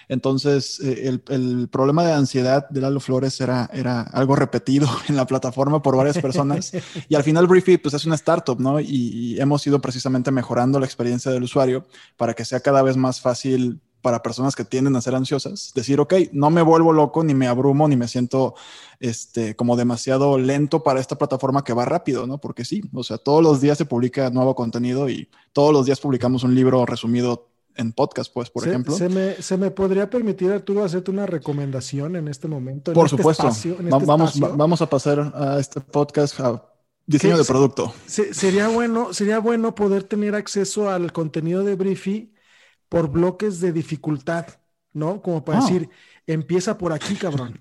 Entonces, 0.07 0.79
el, 0.79 1.23
el, 1.27 1.69
problema 1.69 2.03
de 2.03 2.13
ansiedad 2.13 2.67
de 2.69 2.81
Lalo 2.81 2.99
Flores 2.99 3.39
era, 3.39 3.69
era 3.71 4.01
algo 4.01 4.35
repetido 4.35 4.89
en 5.07 5.15
la 5.15 5.27
plataforma 5.27 5.83
por 5.83 5.95
varias 5.95 6.17
personas 6.17 6.71
y 7.07 7.13
al 7.13 7.23
final 7.23 7.45
Briefy 7.45 7.77
pues 7.77 7.93
es 7.93 8.03
una 8.05 8.15
startup, 8.15 8.59
¿no? 8.59 8.79
Y, 8.79 8.87
y 8.87 9.39
hemos 9.39 9.65
ido 9.67 9.79
precisamente 9.79 10.31
mejorando 10.31 10.79
la 10.79 10.87
experiencia 10.87 11.31
del 11.31 11.43
usuario 11.43 11.85
para 12.17 12.33
que 12.33 12.45
sea 12.45 12.61
cada 12.61 12.81
vez 12.81 12.97
más 12.97 13.21
fácil 13.21 13.79
para 14.01 14.21
personas 14.21 14.55
que 14.55 14.65
tienden 14.65 14.95
a 14.95 15.01
ser 15.01 15.15
ansiosas, 15.15 15.71
decir, 15.75 15.99
ok, 15.99 16.13
no 16.31 16.49
me 16.49 16.61
vuelvo 16.61 16.91
loco, 16.91 17.23
ni 17.23 17.33
me 17.33 17.47
abrumo, 17.47 17.87
ni 17.87 17.95
me 17.95 18.07
siento 18.07 18.55
este, 18.99 19.55
como 19.55 19.75
demasiado 19.75 20.37
lento 20.37 20.83
para 20.83 20.99
esta 20.99 21.17
plataforma 21.17 21.63
que 21.63 21.73
va 21.73 21.85
rápido, 21.85 22.27
¿no? 22.27 22.39
Porque 22.39 22.65
sí, 22.65 22.81
o 22.93 23.03
sea, 23.03 23.17
todos 23.17 23.43
los 23.43 23.61
días 23.61 23.77
se 23.77 23.85
publica 23.85 24.29
nuevo 24.29 24.55
contenido 24.55 25.09
y 25.09 25.29
todos 25.53 25.73
los 25.73 25.85
días 25.85 25.99
publicamos 25.99 26.43
un 26.43 26.55
libro 26.55 26.85
resumido 26.85 27.47
en 27.75 27.93
podcast, 27.93 28.33
pues, 28.33 28.49
por 28.49 28.67
ejemplo. 28.67 28.95
Se 28.95 29.07
me, 29.07 29.35
¿Se 29.35 29.57
me 29.57 29.71
podría 29.71 30.09
permitir, 30.09 30.51
Arturo, 30.51 30.83
hacerte 30.83 31.11
una 31.11 31.25
recomendación 31.25 32.15
en 32.15 32.27
este 32.27 32.47
momento? 32.47 32.93
por 32.93 33.05
este 33.05 33.17
supuesto. 33.17 33.47
Espacio, 33.47 33.73
este 33.79 34.05
vamos, 34.05 34.39
vamos 34.39 34.81
a 34.81 34.89
pasar 34.89 35.31
a 35.33 35.59
este 35.59 35.79
podcast 35.79 36.39
a 36.39 36.65
diseño 37.05 37.37
de 37.37 37.45
producto. 37.45 37.93
sería, 38.05 38.67
bueno, 38.67 39.13
sería 39.13 39.39
bueno 39.39 39.73
poder 39.75 40.03
tener 40.03 40.35
acceso 40.35 40.89
al 40.89 41.11
contenido 41.11 41.63
de 41.63 41.75
Briefy 41.75 42.33
por 42.91 43.09
bloques 43.09 43.61
de 43.61 43.71
dificultad, 43.71 44.47
¿no? 44.91 45.21
Como 45.21 45.45
para 45.45 45.59
ah. 45.59 45.61
decir, 45.61 45.89
empieza 46.27 46.77
por 46.77 46.91
aquí, 46.91 47.15
cabrón. 47.15 47.57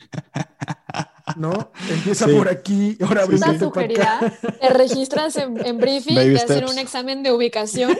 ¿No? 1.36 1.70
Empieza 1.88 2.26
por 2.26 2.48
aquí, 2.48 2.98
ahora 3.00 3.26
Una 3.26 3.56
sugeridad, 3.56 4.32
te 4.60 4.68
registras 4.70 5.36
en, 5.36 5.64
en 5.64 5.78
briefing, 5.78 6.16
te 6.16 6.36
hacen 6.36 6.68
un 6.68 6.76
examen 6.76 7.22
de 7.22 7.30
ubicación 7.30 7.96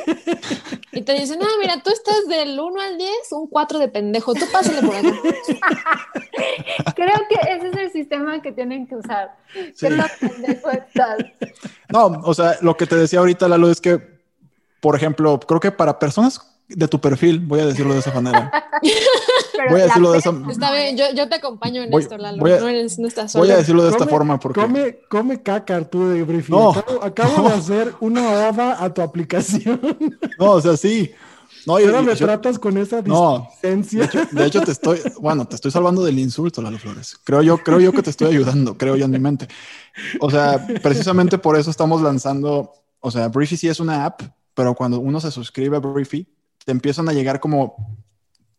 y 0.93 1.03
te 1.03 1.15
dicen, 1.15 1.39
ah, 1.41 1.57
mira, 1.61 1.81
tú 1.85 1.91
estás 1.91 2.27
del 2.27 2.59
1 2.59 2.81
al 2.81 2.99
10, 2.99 3.11
un 3.31 3.47
4 3.47 3.79
de 3.79 3.87
pendejo, 3.87 4.35
tú 4.35 4.47
pásale 4.53 4.83
por 4.85 4.97
acá. 4.97 5.13
Creo 6.97 7.17
que 7.29 7.53
ese 7.53 7.69
es 7.69 7.77
el 7.77 7.93
sistema 7.93 8.43
que 8.43 8.51
tienen 8.51 8.89
que 8.89 8.97
usar. 8.97 9.37
¿Qué 9.55 9.89
pendejo 10.19 10.71
estás? 10.71 11.19
No, 11.93 12.07
o 12.25 12.35
sea, 12.35 12.57
lo 12.61 12.77
que 12.77 12.89
te 12.89 12.97
decía 12.97 13.21
ahorita, 13.21 13.47
Lalo, 13.47 13.71
es 13.71 13.81
que, 13.81 14.01
por 14.81 14.97
ejemplo, 14.97 15.39
creo 15.39 15.61
que 15.61 15.71
para 15.71 16.01
personas 16.01 16.51
de 16.75 16.89
tu 16.89 17.01
perfil, 17.01 17.41
voy 17.41 17.61
a 17.61 17.67
decirlo 17.67 17.95
de 17.95 18.01
esa 18.01 18.13
manera. 18.13 18.71
voy 19.71 19.81
a 19.81 19.85
decirlo 19.85 20.13
de 20.13 20.19
esa 20.19 20.33
Está 20.51 20.73
bien, 20.73 20.97
yo, 20.97 21.05
yo 21.15 21.29
te 21.29 21.37
acompaño 21.37 21.83
en 21.83 21.93
esto, 21.93 22.17
Lalo. 22.17 22.39
Voy 22.39 22.53
a, 22.53 22.61
no, 22.61 22.69
eres, 22.69 22.99
no 22.99 23.09
estás 23.09 23.35
Voy 23.35 23.51
a 23.51 23.57
decirlo 23.57 23.83
de 23.85 23.91
esta 23.91 24.07
forma 24.07 24.39
porque... 24.39 24.61
Come, 24.61 25.01
come 25.09 25.43
caca, 25.43 25.77
Arturo 25.77 26.11
de 26.11 26.23
Briefing. 26.23 26.55
No, 26.55 26.71
acabo, 27.03 27.49
de 27.49 27.55
hacer 27.55 27.95
una 28.01 28.31
oda 28.31 28.83
a 28.83 28.93
tu 28.93 29.03
aplicación. 29.03 29.81
No, 30.39 30.53
o 30.53 30.61
sea, 30.61 30.77
sí. 30.77 31.11
No, 31.67 31.79
y, 31.79 31.85
Ahora 31.85 32.03
me 32.03 32.17
tratas 32.17 32.59
con 32.59 32.79
esa 32.79 33.03
distancia. 33.03 34.09
No, 34.15 34.39
de, 34.41 34.47
hecho, 34.47 34.63
te 34.63 34.73
estoy, 34.73 35.01
bueno, 35.21 35.47
te 35.47 35.57
estoy 35.57 35.71
salvando 35.71 36.03
del 36.03 36.19
insulto, 36.19 36.63
Lalo 36.63 36.79
Flores. 36.79 37.19
Creo 37.25 37.43
yo, 37.43 37.59
creo 37.59 37.81
yo 37.81 37.93
que 37.93 38.03
te 38.03 38.11
estoy 38.11 38.29
ayudando, 38.29 38.79
creo 38.79 38.97
yo 38.97 39.05
en 39.05 39.11
mi 39.11 39.19
mente. 39.19 39.49
O 40.21 40.31
sea, 40.31 40.67
precisamente 40.83 41.37
por 41.37 41.57
eso 41.57 41.71
estamos 41.71 42.01
lanzando, 42.01 42.73
o 43.01 43.11
sea, 43.11 43.29
Briefy 43.29 43.57
sí 43.57 43.69
es 43.69 43.81
una 43.81 44.07
app, 44.07 44.23
pero 44.55 44.75
cuando 44.75 45.01
uno 45.01 45.21
se 45.21 45.31
suscribe 45.31 45.77
a 45.77 45.81
Briefy, 45.81 46.27
te 46.65 46.73
empiezan 46.73 47.09
a 47.09 47.13
llegar 47.13 47.41
como 47.41 47.99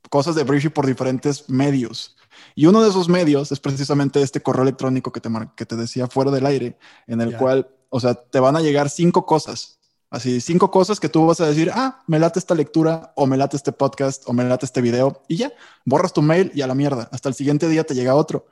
cosas 0.10 0.36
de 0.36 0.44
Briefy 0.44 0.70
por 0.70 0.86
diferentes 0.86 1.50
medios. 1.50 2.16
Y 2.56 2.66
uno 2.66 2.82
de 2.82 2.90
esos 2.90 3.08
medios 3.08 3.52
es 3.52 3.60
precisamente 3.60 4.22
este 4.22 4.42
correo 4.42 4.64
electrónico 4.64 5.12
que 5.12 5.22
te, 5.22 5.30
que 5.56 5.66
te 5.66 5.76
decía 5.76 6.08
fuera 6.08 6.32
del 6.32 6.46
aire, 6.46 6.78
en 7.08 7.22
el 7.22 7.38
cual, 7.38 7.70
o 7.90 8.00
sea, 8.00 8.16
te 8.16 8.40
van 8.40 8.56
a 8.56 8.62
llegar 8.62 8.90
cinco 8.90 9.26
cosas. 9.26 9.80
Así, 10.10 10.42
cinco 10.42 10.70
cosas 10.72 11.00
que 11.00 11.08
tú 11.08 11.26
vas 11.26 11.40
a 11.40 11.48
decir, 11.48 11.72
ah, 11.74 12.04
me 12.06 12.20
late 12.20 12.38
esta 12.38 12.54
lectura, 12.54 13.14
o 13.16 13.26
me 13.26 13.38
late 13.38 13.56
este 13.56 13.72
podcast, 13.72 14.24
o 14.28 14.34
me 14.34 14.44
late 14.44 14.66
este 14.66 14.82
video, 14.82 15.24
y 15.30 15.38
ya, 15.38 15.54
borras 15.86 16.12
tu 16.12 16.22
mail 16.22 16.52
y 16.54 16.62
a 16.62 16.68
la 16.68 16.76
mierda. 16.76 17.08
Hasta 17.14 17.30
el 17.30 17.36
siguiente 17.36 17.70
día 17.70 17.86
te 17.86 17.96
llega 17.96 18.14
otro. 18.14 18.46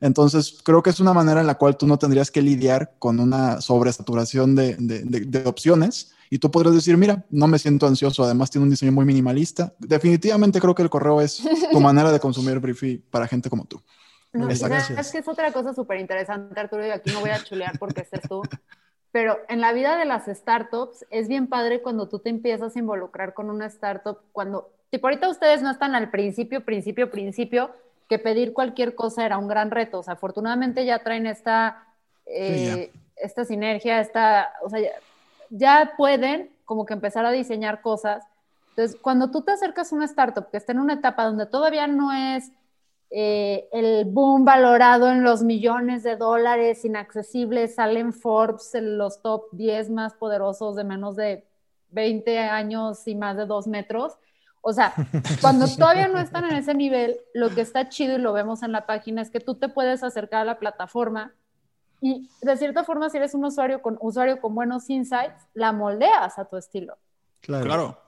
Entonces, 0.00 0.58
creo 0.62 0.82
que 0.82 0.90
es 0.90 1.00
una 1.00 1.14
manera 1.14 1.40
en 1.40 1.46
la 1.46 1.54
cual 1.54 1.78
tú 1.78 1.86
no 1.86 1.98
tendrías 1.98 2.30
que 2.30 2.42
lidiar 2.42 2.96
con 2.98 3.18
una 3.18 3.62
sobresaturación 3.62 4.54
de, 4.54 4.76
de, 4.78 5.04
de 5.04 5.48
opciones, 5.48 6.12
y 6.30 6.38
tú 6.38 6.50
podrías 6.50 6.74
decir, 6.74 6.96
mira, 6.96 7.24
no 7.30 7.46
me 7.46 7.58
siento 7.58 7.86
ansioso, 7.86 8.24
además 8.24 8.50
tiene 8.50 8.64
un 8.64 8.70
diseño 8.70 8.92
muy 8.92 9.04
minimalista. 9.04 9.74
Definitivamente 9.78 10.60
creo 10.60 10.74
que 10.74 10.82
el 10.82 10.90
correo 10.90 11.20
es 11.20 11.42
tu 11.70 11.80
manera 11.80 12.10
de 12.10 12.20
consumir 12.20 12.58
Briefy 12.58 12.98
para 12.98 13.26
gente 13.28 13.48
como 13.48 13.64
tú. 13.64 13.80
es 14.32 15.12
que 15.12 15.18
es 15.18 15.28
otra 15.28 15.52
cosa 15.52 15.72
súper 15.72 16.00
interesante, 16.00 16.58
Arturo, 16.58 16.86
y 16.86 16.90
aquí 16.90 17.10
no 17.12 17.20
voy 17.20 17.30
a 17.30 17.42
chulear 17.42 17.78
porque 17.78 18.02
estés 18.02 18.22
tú. 18.28 18.42
Pero 19.12 19.38
en 19.48 19.60
la 19.60 19.72
vida 19.72 19.96
de 19.96 20.04
las 20.04 20.26
startups 20.26 21.06
es 21.10 21.28
bien 21.28 21.46
padre 21.46 21.80
cuando 21.80 22.08
tú 22.08 22.18
te 22.18 22.28
empiezas 22.28 22.76
a 22.76 22.78
involucrar 22.78 23.32
con 23.32 23.48
una 23.48 23.66
startup, 23.66 24.18
cuando, 24.32 24.70
tipo, 24.90 25.06
ahorita 25.06 25.30
ustedes 25.30 25.62
no 25.62 25.70
están 25.70 25.94
al 25.94 26.10
principio, 26.10 26.64
principio, 26.64 27.10
principio, 27.10 27.70
que 28.10 28.18
pedir 28.18 28.52
cualquier 28.52 28.94
cosa 28.94 29.24
era 29.24 29.38
un 29.38 29.48
gran 29.48 29.70
reto. 29.70 30.00
O 30.00 30.02
sea, 30.02 30.14
afortunadamente 30.14 30.84
ya 30.84 31.02
traen 31.02 31.26
esta, 31.26 31.86
eh, 32.26 32.92
esta 33.16 33.44
sinergia, 33.44 34.00
esta, 34.00 34.52
o 34.62 34.68
sea, 34.68 34.80
ya 35.50 35.94
pueden 35.96 36.50
como 36.64 36.84
que 36.84 36.94
empezar 36.94 37.24
a 37.24 37.30
diseñar 37.30 37.80
cosas. 37.80 38.24
Entonces, 38.70 38.98
cuando 39.00 39.30
tú 39.30 39.42
te 39.42 39.52
acercas 39.52 39.92
a 39.92 39.96
una 39.96 40.04
startup 40.04 40.50
que 40.50 40.58
está 40.58 40.72
en 40.72 40.80
una 40.80 40.94
etapa 40.94 41.24
donde 41.24 41.46
todavía 41.46 41.86
no 41.86 42.12
es 42.12 42.52
eh, 43.10 43.68
el 43.72 44.04
boom 44.04 44.44
valorado 44.44 45.10
en 45.10 45.22
los 45.22 45.42
millones 45.42 46.02
de 46.02 46.16
dólares, 46.16 46.84
inaccesibles, 46.84 47.76
salen 47.76 48.12
Forbes 48.12 48.74
en 48.74 48.98
los 48.98 49.22
top 49.22 49.44
10 49.52 49.90
más 49.90 50.14
poderosos 50.14 50.76
de 50.76 50.84
menos 50.84 51.16
de 51.16 51.46
20 51.90 52.38
años 52.40 53.06
y 53.06 53.14
más 53.14 53.36
de 53.36 53.46
2 53.46 53.68
metros. 53.68 54.14
O 54.60 54.72
sea, 54.72 54.92
cuando 55.40 55.66
todavía 55.68 56.08
no 56.08 56.18
están 56.18 56.44
en 56.44 56.56
ese 56.56 56.74
nivel, 56.74 57.16
lo 57.32 57.50
que 57.50 57.60
está 57.60 57.88
chido 57.88 58.16
y 58.16 58.20
lo 58.20 58.32
vemos 58.32 58.64
en 58.64 58.72
la 58.72 58.86
página 58.86 59.22
es 59.22 59.30
que 59.30 59.40
tú 59.40 59.54
te 59.54 59.68
puedes 59.68 60.02
acercar 60.02 60.42
a 60.42 60.44
la 60.44 60.58
plataforma 60.58 61.32
y 62.06 62.28
de 62.40 62.56
cierta 62.56 62.84
forma, 62.84 63.10
si 63.10 63.16
eres 63.16 63.34
un 63.34 63.44
usuario 63.44 63.82
con, 63.82 63.98
usuario 64.00 64.40
con 64.40 64.54
buenos 64.54 64.88
insights, 64.88 65.48
la 65.54 65.72
moldeas 65.72 66.38
a 66.38 66.44
tu 66.44 66.56
estilo. 66.56 66.96
Claro. 67.40 67.98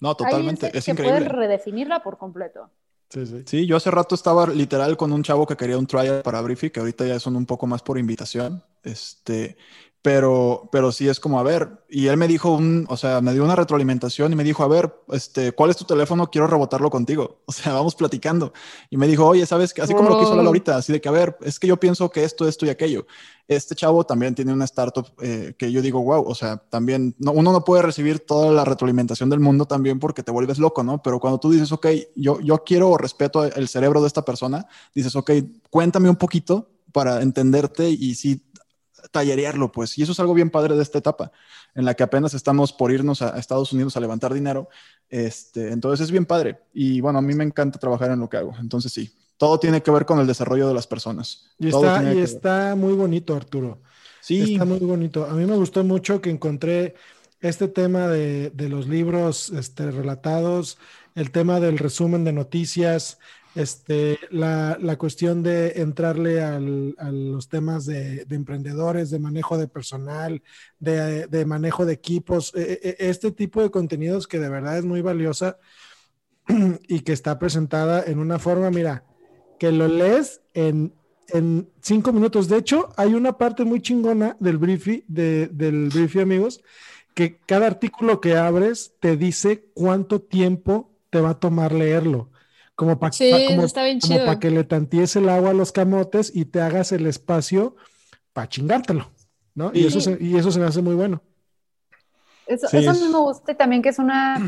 No, 0.00 0.16
totalmente. 0.16 0.76
es, 0.76 0.84
que 0.84 0.90
increíble. 0.90 1.18
Puedes 1.18 1.32
redefinirla 1.32 2.02
por 2.02 2.18
completo. 2.18 2.68
Sí, 3.10 3.26
sí. 3.26 3.42
sí, 3.46 3.66
yo 3.66 3.76
hace 3.76 3.92
rato 3.92 4.16
estaba 4.16 4.48
literal 4.48 4.96
con 4.96 5.12
un 5.12 5.22
chavo 5.22 5.46
que 5.46 5.56
quería 5.56 5.78
un 5.78 5.86
trial 5.86 6.22
para 6.22 6.40
Briefy, 6.40 6.70
que 6.70 6.80
ahorita 6.80 7.06
ya 7.06 7.20
son 7.20 7.36
un 7.36 7.46
poco 7.46 7.68
más 7.68 7.80
por 7.82 7.96
invitación. 7.96 8.64
Este, 8.82 9.56
pero, 10.04 10.68
pero 10.70 10.92
sí 10.92 11.08
es 11.08 11.18
como, 11.18 11.40
a 11.40 11.42
ver, 11.42 11.82
y 11.88 12.08
él 12.08 12.18
me 12.18 12.28
dijo 12.28 12.50
un, 12.50 12.84
o 12.90 12.96
sea, 12.98 13.22
me 13.22 13.32
dio 13.32 13.42
una 13.42 13.56
retroalimentación 13.56 14.30
y 14.30 14.36
me 14.36 14.44
dijo, 14.44 14.62
a 14.62 14.68
ver, 14.68 14.94
este, 15.10 15.52
¿cuál 15.52 15.70
es 15.70 15.78
tu 15.78 15.86
teléfono? 15.86 16.30
Quiero 16.30 16.46
rebotarlo 16.46 16.90
contigo. 16.90 17.38
O 17.46 17.52
sea, 17.52 17.72
vamos 17.72 17.94
platicando. 17.94 18.52
Y 18.90 18.98
me 18.98 19.06
dijo, 19.06 19.26
oye, 19.26 19.46
¿sabes? 19.46 19.72
Así 19.80 19.94
como 19.94 20.10
lo 20.10 20.18
quiso 20.18 20.32
hablar 20.32 20.44
ahorita, 20.44 20.76
así 20.76 20.92
de 20.92 21.00
que, 21.00 21.08
a 21.08 21.12
ver, 21.12 21.38
es 21.40 21.58
que 21.58 21.66
yo 21.66 21.78
pienso 21.78 22.10
que 22.10 22.22
esto, 22.22 22.46
esto 22.46 22.66
y 22.66 22.68
aquello. 22.68 23.06
Este 23.48 23.74
chavo 23.74 24.04
también 24.04 24.34
tiene 24.34 24.52
una 24.52 24.66
startup 24.66 25.06
eh, 25.22 25.54
que 25.56 25.72
yo 25.72 25.80
digo, 25.80 26.02
wow, 26.02 26.22
o 26.26 26.34
sea, 26.34 26.58
también 26.58 27.14
no, 27.18 27.32
uno 27.32 27.52
no 27.52 27.64
puede 27.64 27.80
recibir 27.80 28.26
toda 28.26 28.52
la 28.52 28.66
retroalimentación 28.66 29.30
del 29.30 29.40
mundo 29.40 29.64
también 29.64 30.00
porque 30.00 30.22
te 30.22 30.32
vuelves 30.32 30.58
loco, 30.58 30.82
¿no? 30.82 31.02
Pero 31.02 31.18
cuando 31.18 31.40
tú 31.40 31.50
dices, 31.50 31.72
ok, 31.72 31.86
yo, 32.14 32.40
yo 32.40 32.62
quiero 32.62 32.90
o 32.90 32.98
respeto 32.98 33.42
el 33.42 33.68
cerebro 33.68 34.02
de 34.02 34.08
esta 34.08 34.22
persona, 34.22 34.66
dices, 34.94 35.16
ok, 35.16 35.30
cuéntame 35.70 36.10
un 36.10 36.16
poquito 36.16 36.68
para 36.92 37.22
entenderte 37.22 37.88
y 37.88 38.16
si 38.16 38.42
tallerearlo, 39.10 39.72
pues. 39.72 39.96
Y 39.98 40.02
eso 40.02 40.12
es 40.12 40.20
algo 40.20 40.34
bien 40.34 40.50
padre 40.50 40.76
de 40.76 40.82
esta 40.82 40.98
etapa, 40.98 41.32
en 41.74 41.84
la 41.84 41.94
que 41.94 42.02
apenas 42.02 42.34
estamos 42.34 42.72
por 42.72 42.92
irnos 42.92 43.22
a, 43.22 43.38
Estados 43.38 43.72
Unidos 43.72 43.96
a 43.96 44.00
levantar 44.00 44.32
dinero. 44.32 44.68
Este, 45.08 45.72
entonces 45.72 46.04
es 46.04 46.10
bien 46.10 46.26
padre. 46.26 46.60
Y 46.72 47.00
bueno, 47.00 47.18
a 47.18 47.22
mí 47.22 47.34
me 47.34 47.44
encanta 47.44 47.78
trabajar 47.78 48.10
en 48.10 48.20
lo 48.20 48.28
que 48.28 48.36
hago. 48.36 48.54
Entonces 48.60 48.92
sí, 48.92 49.14
todo 49.36 49.58
tiene 49.58 49.82
que 49.82 49.90
ver 49.90 50.06
con 50.06 50.18
el 50.20 50.26
desarrollo 50.26 50.68
de 50.68 50.74
las 50.74 50.86
personas. 50.86 51.50
Y, 51.58 51.68
está, 51.68 52.14
y 52.14 52.18
está 52.18 52.74
muy 52.76 52.94
bonito, 52.94 53.34
Arturo. 53.34 53.80
Sí. 54.20 54.54
Está 54.54 54.64
muy 54.64 54.78
bonito. 54.78 55.24
A 55.24 55.34
mí 55.34 55.44
me 55.44 55.56
gustó 55.56 55.84
mucho 55.84 56.20
que 56.20 56.30
encontré 56.30 56.94
este 57.40 57.68
tema 57.68 58.08
de, 58.08 58.50
de 58.50 58.68
los 58.68 58.88
libros 58.88 59.50
este, 59.50 59.90
relatados, 59.90 60.78
el 61.14 61.30
tema 61.30 61.60
del 61.60 61.78
resumen 61.78 62.24
de 62.24 62.32
noticias, 62.32 63.18
este, 63.54 64.18
la, 64.30 64.76
la, 64.80 64.96
cuestión 64.96 65.42
de 65.42 65.80
entrarle 65.80 66.42
a 66.42 66.58
los 66.58 67.48
temas 67.48 67.86
de, 67.86 68.24
de, 68.24 68.36
emprendedores, 68.36 69.10
de 69.10 69.20
manejo 69.20 69.56
de 69.58 69.68
personal, 69.68 70.42
de, 70.80 71.26
de 71.28 71.44
manejo 71.44 71.86
de 71.86 71.92
equipos, 71.92 72.52
e, 72.54 72.80
e, 72.82 72.96
e, 72.98 73.10
este 73.10 73.30
tipo 73.30 73.62
de 73.62 73.70
contenidos 73.70 74.26
que 74.26 74.40
de 74.40 74.48
verdad 74.48 74.78
es 74.78 74.84
muy 74.84 75.02
valiosa 75.02 75.58
y 76.88 77.00
que 77.00 77.12
está 77.12 77.38
presentada 77.38 78.02
en 78.04 78.18
una 78.18 78.38
forma, 78.38 78.70
mira, 78.70 79.04
que 79.58 79.70
lo 79.70 79.86
lees 79.86 80.42
en, 80.52 80.92
en 81.28 81.70
cinco 81.80 82.12
minutos. 82.12 82.48
De 82.48 82.56
hecho, 82.56 82.88
hay 82.96 83.14
una 83.14 83.38
parte 83.38 83.64
muy 83.64 83.80
chingona 83.80 84.36
del 84.40 84.58
briefing, 84.58 85.04
de, 85.06 85.46
del 85.46 85.90
amigos, 86.20 86.60
que 87.14 87.38
cada 87.46 87.68
artículo 87.68 88.20
que 88.20 88.36
abres 88.36 88.94
te 88.98 89.16
dice 89.16 89.70
cuánto 89.74 90.20
tiempo 90.20 90.90
te 91.10 91.20
va 91.20 91.30
a 91.30 91.38
tomar 91.38 91.72
leerlo 91.72 92.33
como 92.74 92.98
para 92.98 93.10
que 94.40 94.50
le 94.50 94.64
tanties 94.64 95.16
el 95.16 95.28
agua 95.28 95.50
a 95.50 95.54
los 95.54 95.72
camotes 95.72 96.34
y 96.34 96.46
te 96.46 96.60
hagas 96.60 96.92
el 96.92 97.06
espacio 97.06 97.76
para 98.32 98.48
chingártelo, 98.48 99.10
¿no? 99.54 99.70
Y, 99.72 99.86
eso 99.86 100.00
se, 100.00 100.18
y 100.20 100.36
eso 100.36 100.50
se 100.50 100.58
me 100.58 100.66
hace 100.66 100.82
muy 100.82 100.94
bueno. 100.94 101.22
Eso, 102.46 102.66
eso 102.76 102.92
me 102.92 103.18
gusta 103.18 103.54
también 103.54 103.80
que 103.80 103.88
es 103.88 103.98
una, 103.98 104.38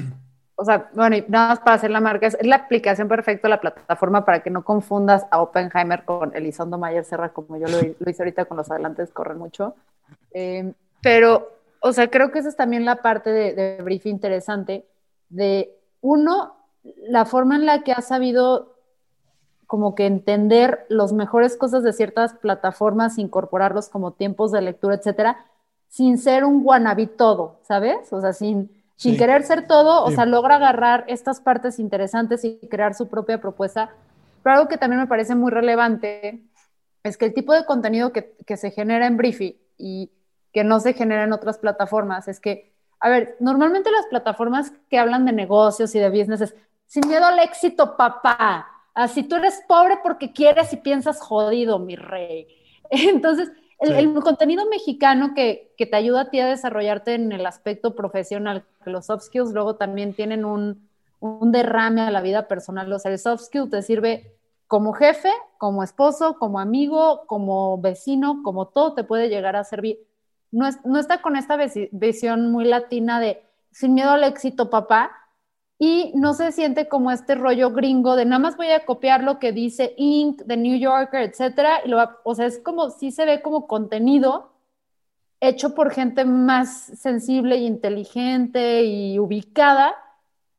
o 0.56 0.64
sea, 0.64 0.90
bueno, 0.94 1.16
y 1.16 1.24
nada 1.28 1.48
más 1.48 1.60
para 1.60 1.74
hacer 1.74 1.90
la 1.90 2.00
marca, 2.00 2.26
es, 2.26 2.36
la 2.40 2.56
aplicación 2.56 3.08
perfecta, 3.08 3.48
la 3.48 3.60
plataforma 3.60 4.24
para 4.24 4.42
que 4.42 4.50
no 4.50 4.64
confundas 4.64 5.26
a 5.30 5.40
Oppenheimer 5.40 6.04
con 6.04 6.34
Elizondo 6.34 6.78
Mayer 6.78 7.04
Serra, 7.04 7.28
como 7.28 7.58
yo 7.58 7.66
lo, 7.68 8.10
hice 8.10 8.22
ahorita 8.22 8.46
con 8.46 8.56
los 8.56 8.70
adelantes, 8.70 9.12
corren 9.12 9.38
mucho. 9.38 9.76
Eh, 10.32 10.72
pero, 11.00 11.52
o 11.80 11.92
sea, 11.92 12.10
creo 12.10 12.32
que 12.32 12.40
esa 12.40 12.48
es 12.48 12.56
también 12.56 12.84
la 12.84 12.96
parte 13.02 13.30
de, 13.30 13.54
de 13.54 13.82
brief 13.82 14.06
interesante, 14.06 14.86
de 15.28 15.76
uno, 16.00 16.55
la 17.08 17.24
forma 17.24 17.56
en 17.56 17.66
la 17.66 17.82
que 17.82 17.92
ha 17.92 18.02
sabido 18.02 18.74
como 19.66 19.94
que 19.94 20.06
entender 20.06 20.86
las 20.88 21.12
mejores 21.12 21.56
cosas 21.56 21.82
de 21.82 21.92
ciertas 21.92 22.34
plataformas, 22.34 23.18
incorporarlos 23.18 23.88
como 23.88 24.12
tiempos 24.12 24.52
de 24.52 24.62
lectura, 24.62 24.94
etcétera, 24.94 25.44
sin 25.88 26.18
ser 26.18 26.44
un 26.44 26.62
wannabe 26.64 27.06
todo, 27.06 27.58
¿sabes? 27.62 28.12
O 28.12 28.20
sea, 28.20 28.32
sin 28.32 28.70
sin 28.96 29.18
querer 29.18 29.42
ser 29.42 29.66
todo, 29.66 30.04
o 30.04 30.10
sea, 30.10 30.24
logra 30.24 30.56
agarrar 30.56 31.04
estas 31.06 31.40
partes 31.40 31.78
interesantes 31.78 32.44
y 32.44 32.58
crear 32.70 32.94
su 32.94 33.08
propia 33.08 33.40
propuesta. 33.40 33.90
Pero 34.42 34.56
algo 34.56 34.68
que 34.68 34.78
también 34.78 35.00
me 35.00 35.06
parece 35.06 35.34
muy 35.34 35.50
relevante 35.50 36.42
es 37.02 37.18
que 37.18 37.26
el 37.26 37.34
tipo 37.34 37.52
de 37.52 37.66
contenido 37.66 38.12
que, 38.12 38.34
que 38.46 38.56
se 38.56 38.70
genera 38.70 39.06
en 39.06 39.18
Briefy 39.18 39.60
y 39.76 40.10
que 40.50 40.64
no 40.64 40.80
se 40.80 40.94
genera 40.94 41.24
en 41.24 41.34
otras 41.34 41.58
plataformas 41.58 42.26
es 42.26 42.40
que, 42.40 42.72
a 42.98 43.10
ver, 43.10 43.36
normalmente 43.38 43.90
las 43.90 44.06
plataformas 44.06 44.72
que 44.88 44.98
hablan 44.98 45.26
de 45.26 45.32
negocios 45.32 45.94
y 45.94 45.98
de 45.98 46.08
business 46.08 46.40
es 46.40 46.54
sin 46.86 47.06
miedo 47.08 47.24
al 47.24 47.38
éxito, 47.38 47.96
papá. 47.96 48.66
Así 48.94 49.22
tú 49.22 49.36
eres 49.36 49.62
pobre 49.68 49.98
porque 50.02 50.32
quieres 50.32 50.72
y 50.72 50.78
piensas 50.78 51.20
jodido, 51.20 51.78
mi 51.78 51.96
rey. 51.96 52.48
Entonces, 52.90 53.50
el, 53.78 54.14
contenido 54.20 54.64
mexicano 54.66 55.34
que, 55.34 55.74
que, 55.76 55.84
te 55.86 55.96
ayuda 55.96 56.22
a 56.22 56.30
ti 56.30 56.40
a 56.40 56.46
desarrollarte 56.46 57.14
en 57.14 57.32
el 57.32 57.44
aspecto 57.44 57.94
profesional, 57.94 58.64
que 58.82 58.90
los 58.90 59.06
soft 59.06 59.24
skills 59.24 59.52
luego 59.52 59.76
también 59.76 60.14
tienen 60.14 60.46
un, 60.46 60.88
un 61.20 61.52
derrame 61.52 62.00
a 62.00 62.10
la 62.10 62.22
vida 62.22 62.48
personal. 62.48 62.90
O 62.92 62.98
sea, 62.98 63.12
el 63.12 63.18
soft 63.18 63.42
skill 63.42 63.68
te 63.68 63.82
sirve 63.82 64.32
como 64.66 64.92
jefe, 64.92 65.30
como 65.58 65.82
esposo, 65.82 66.38
como 66.38 66.58
amigo, 66.58 67.26
como 67.26 67.78
vecino, 67.78 68.42
como 68.42 68.68
todo 68.68 68.94
te 68.94 69.04
puede 69.04 69.28
llegar 69.28 69.56
a 69.56 69.64
servir. 69.64 69.98
No, 70.50 70.66
es, 70.66 70.78
no 70.84 70.98
está 70.98 71.22
con 71.22 71.36
esta 71.36 71.58
visión 71.92 72.50
muy 72.50 72.64
latina 72.64 73.20
de 73.20 73.42
sin 73.70 73.94
miedo 73.94 74.10
al 74.10 74.24
éxito, 74.24 74.70
papá, 74.70 75.12
y 75.78 76.12
no 76.14 76.32
se 76.34 76.52
siente 76.52 76.88
como 76.88 77.10
este 77.10 77.34
rollo 77.34 77.70
gringo 77.70 78.16
de 78.16 78.24
nada 78.24 78.38
más 78.38 78.56
voy 78.56 78.68
a 78.68 78.86
copiar 78.86 79.22
lo 79.22 79.38
que 79.38 79.52
dice 79.52 79.94
Inc., 79.98 80.42
The 80.46 80.56
New 80.56 80.78
Yorker, 80.78 81.22
etcétera, 81.22 81.80
y 81.84 81.88
lo 81.88 81.98
o 82.24 82.34
sea, 82.34 82.46
es 82.46 82.58
como, 82.58 82.90
sí 82.90 83.10
se 83.10 83.26
ve 83.26 83.42
como 83.42 83.66
contenido 83.66 84.52
hecho 85.40 85.74
por 85.74 85.90
gente 85.90 86.24
más 86.24 86.92
sensible 86.98 87.58
y 87.58 87.66
inteligente 87.66 88.84
y 88.84 89.18
ubicada 89.18 89.94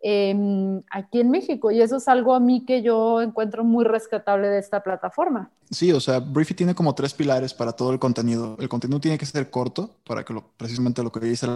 em, 0.01 0.81
aquí 0.91 1.19
en 1.19 1.31
México, 1.31 1.71
y 1.71 1.81
eso 1.81 1.97
es 1.97 2.07
algo 2.07 2.35
a 2.35 2.39
mí 2.39 2.63
que 2.63 2.83
yo 2.83 3.21
encuentro 3.23 3.63
muy 3.63 3.85
rescatable 3.85 4.47
de 4.47 4.59
esta 4.59 4.83
plataforma. 4.83 5.49
Sí, 5.71 5.91
o 5.91 5.99
sea, 5.99 6.19
Briefy 6.19 6.53
tiene 6.53 6.75
como 6.75 6.93
tres 6.93 7.15
pilares 7.15 7.55
para 7.55 7.73
todo 7.73 7.91
el 7.91 7.99
contenido. 7.99 8.55
El 8.59 8.69
contenido 8.69 8.99
tiene 8.99 9.17
que 9.17 9.25
ser 9.25 9.49
corto, 9.49 9.89
para 10.05 10.23
que 10.23 10.33
lo, 10.33 10.43
precisamente 10.55 11.01
lo 11.01 11.11
que 11.11 11.19
dice 11.21 11.47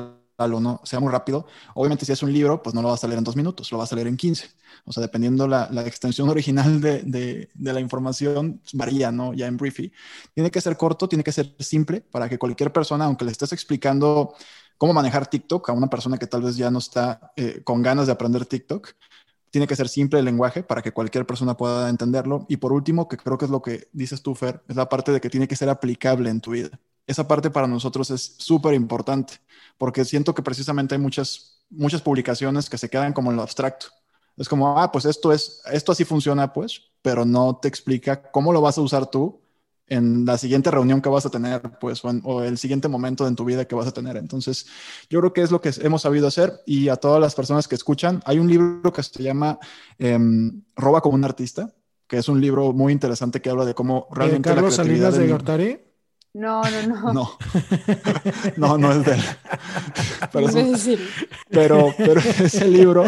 o 0.45 0.59
no 0.59 0.81
sea 0.83 0.99
muy 0.99 1.11
rápido. 1.11 1.45
Obviamente, 1.75 2.05
si 2.05 2.11
es 2.11 2.23
un 2.23 2.31
libro, 2.33 2.61
pues 2.61 2.73
no 2.73 2.81
lo 2.81 2.89
vas 2.89 3.03
a 3.03 3.07
leer 3.07 3.17
en 3.17 3.23
dos 3.23 3.35
minutos, 3.35 3.71
lo 3.71 3.77
vas 3.77 3.91
a 3.91 3.95
leer 3.95 4.07
en 4.07 4.17
15. 4.17 4.49
O 4.85 4.91
sea, 4.91 5.01
dependiendo 5.01 5.47
la, 5.47 5.67
la 5.71 5.85
extensión 5.85 6.29
original 6.35 6.81
de, 6.81 7.49
la 7.59 7.79
información, 7.79 8.59
pues, 8.59 8.73
varía, 8.73 9.11
¿no? 9.11 9.33
Ya 9.33 9.47
en 9.47 9.57
Briefy. 9.57 9.91
Tiene 10.33 10.51
que 10.51 10.61
ser 10.61 10.77
corto, 10.77 11.07
tiene 11.07 11.23
que 11.23 11.31
ser 11.31 11.55
simple 11.59 12.01
para 12.01 12.29
que 12.29 12.37
cualquier 12.37 12.71
persona, 12.73 13.05
aunque 13.05 13.25
le 13.25 13.31
estés 13.31 13.53
explicando 13.53 14.33
cómo 14.77 14.93
manejar 14.93 15.27
TikTok 15.27 15.69
a 15.69 15.73
una 15.73 15.89
persona 15.89 16.17
que 16.17 16.27
tal 16.27 16.41
vez 16.41 16.55
ya 16.57 16.71
no 16.71 16.79
está 16.79 17.31
eh, 17.35 17.61
con 17.63 17.81
ganas 17.81 18.07
de 18.07 18.13
aprender 18.13 18.45
TikTok, 18.45 18.93
tiene 19.51 19.67
que 19.67 19.75
ser 19.75 19.89
simple 19.89 20.19
el 20.19 20.25
lenguaje 20.25 20.63
para 20.63 20.81
que 20.81 20.93
cualquier 20.93 21.25
persona 21.25 21.57
pueda 21.57 21.89
entenderlo. 21.89 22.45
Y 22.49 22.57
por 22.57 22.71
último, 22.73 23.07
que 23.07 23.17
creo 23.17 23.37
que 23.37 23.45
es 23.45 23.51
lo 23.51 23.61
que 23.61 23.89
dices 23.91 24.21
tú, 24.21 24.33
Fer, 24.33 24.63
es 24.67 24.75
la 24.75 24.89
parte 24.89 25.11
de 25.11 25.21
que 25.21 25.29
tiene 25.29 25.47
que 25.47 25.55
ser 25.55 25.69
aplicable 25.69 26.29
en 26.29 26.41
tu 26.41 26.51
vida 26.51 26.79
esa 27.07 27.27
parte 27.27 27.49
para 27.49 27.67
nosotros 27.67 28.09
es 28.11 28.35
súper 28.37 28.73
importante, 28.73 29.35
porque 29.77 30.05
siento 30.05 30.33
que 30.33 30.41
precisamente 30.41 30.95
hay 30.95 31.01
muchas, 31.01 31.63
muchas 31.69 32.01
publicaciones 32.01 32.69
que 32.69 32.77
se 32.77 32.89
quedan 32.89 33.13
como 33.13 33.31
en 33.31 33.37
lo 33.37 33.43
abstracto. 33.43 33.87
Es 34.37 34.47
como, 34.47 34.79
ah, 34.79 34.91
pues 34.91 35.05
esto 35.05 35.31
es, 35.33 35.61
esto 35.71 35.91
así 35.91 36.05
funciona, 36.05 36.53
pues, 36.53 36.81
pero 37.01 37.25
no 37.25 37.59
te 37.61 37.67
explica 37.67 38.31
cómo 38.31 38.53
lo 38.53 38.61
vas 38.61 38.77
a 38.77 38.81
usar 38.81 39.07
tú 39.07 39.41
en 39.87 40.25
la 40.25 40.37
siguiente 40.37 40.71
reunión 40.71 41.01
que 41.01 41.09
vas 41.09 41.25
a 41.25 41.29
tener, 41.29 41.61
pues, 41.81 42.01
o, 42.05 42.43
el 42.43 42.57
siguiente 42.57 42.87
momento 42.87 43.27
en 43.27 43.35
tu 43.35 43.43
vida 43.43 43.65
que 43.65 43.75
vas 43.75 43.87
a 43.87 43.91
tener. 43.91 44.15
Entonces, 44.15 44.67
yo 45.09 45.19
creo 45.19 45.33
que 45.33 45.41
es 45.41 45.51
lo 45.51 45.59
que 45.59 45.71
hemos 45.81 46.03
sabido 46.03 46.27
hacer 46.27 46.61
y 46.65 46.87
a 46.87 46.95
todas 46.95 47.19
las 47.19 47.35
personas 47.35 47.67
que 47.67 47.75
escuchan, 47.75 48.21
hay 48.25 48.39
un 48.39 48.49
libro 48.49 48.93
que 48.93 49.03
se 49.03 49.21
llama 49.21 49.59
em, 49.99 50.63
Roba 50.77 51.01
como 51.01 51.15
un 51.15 51.25
artista, 51.25 51.73
que 52.07 52.17
es 52.17 52.29
un 52.29 52.39
libro 52.39 52.71
muy 52.71 52.93
interesante 52.93 53.41
que 53.41 53.49
habla 53.49 53.65
de 53.65 53.73
cómo 53.73 54.07
realmente... 54.11 54.47
Carlos 54.47 54.75
Salinas 54.75 55.17
de 55.17 55.27
Gortari? 55.27 55.79
No, 56.33 56.61
no, 56.63 56.87
no. 56.87 57.13
No, 57.13 57.37
no, 58.57 58.77
no 58.77 58.91
es 58.93 59.05
de 59.05 59.13
él. 59.13 59.21
Pero, 60.31 60.47
pero, 61.49 61.93
pero, 61.97 62.21
ese 62.21 62.67
libro, 62.69 63.03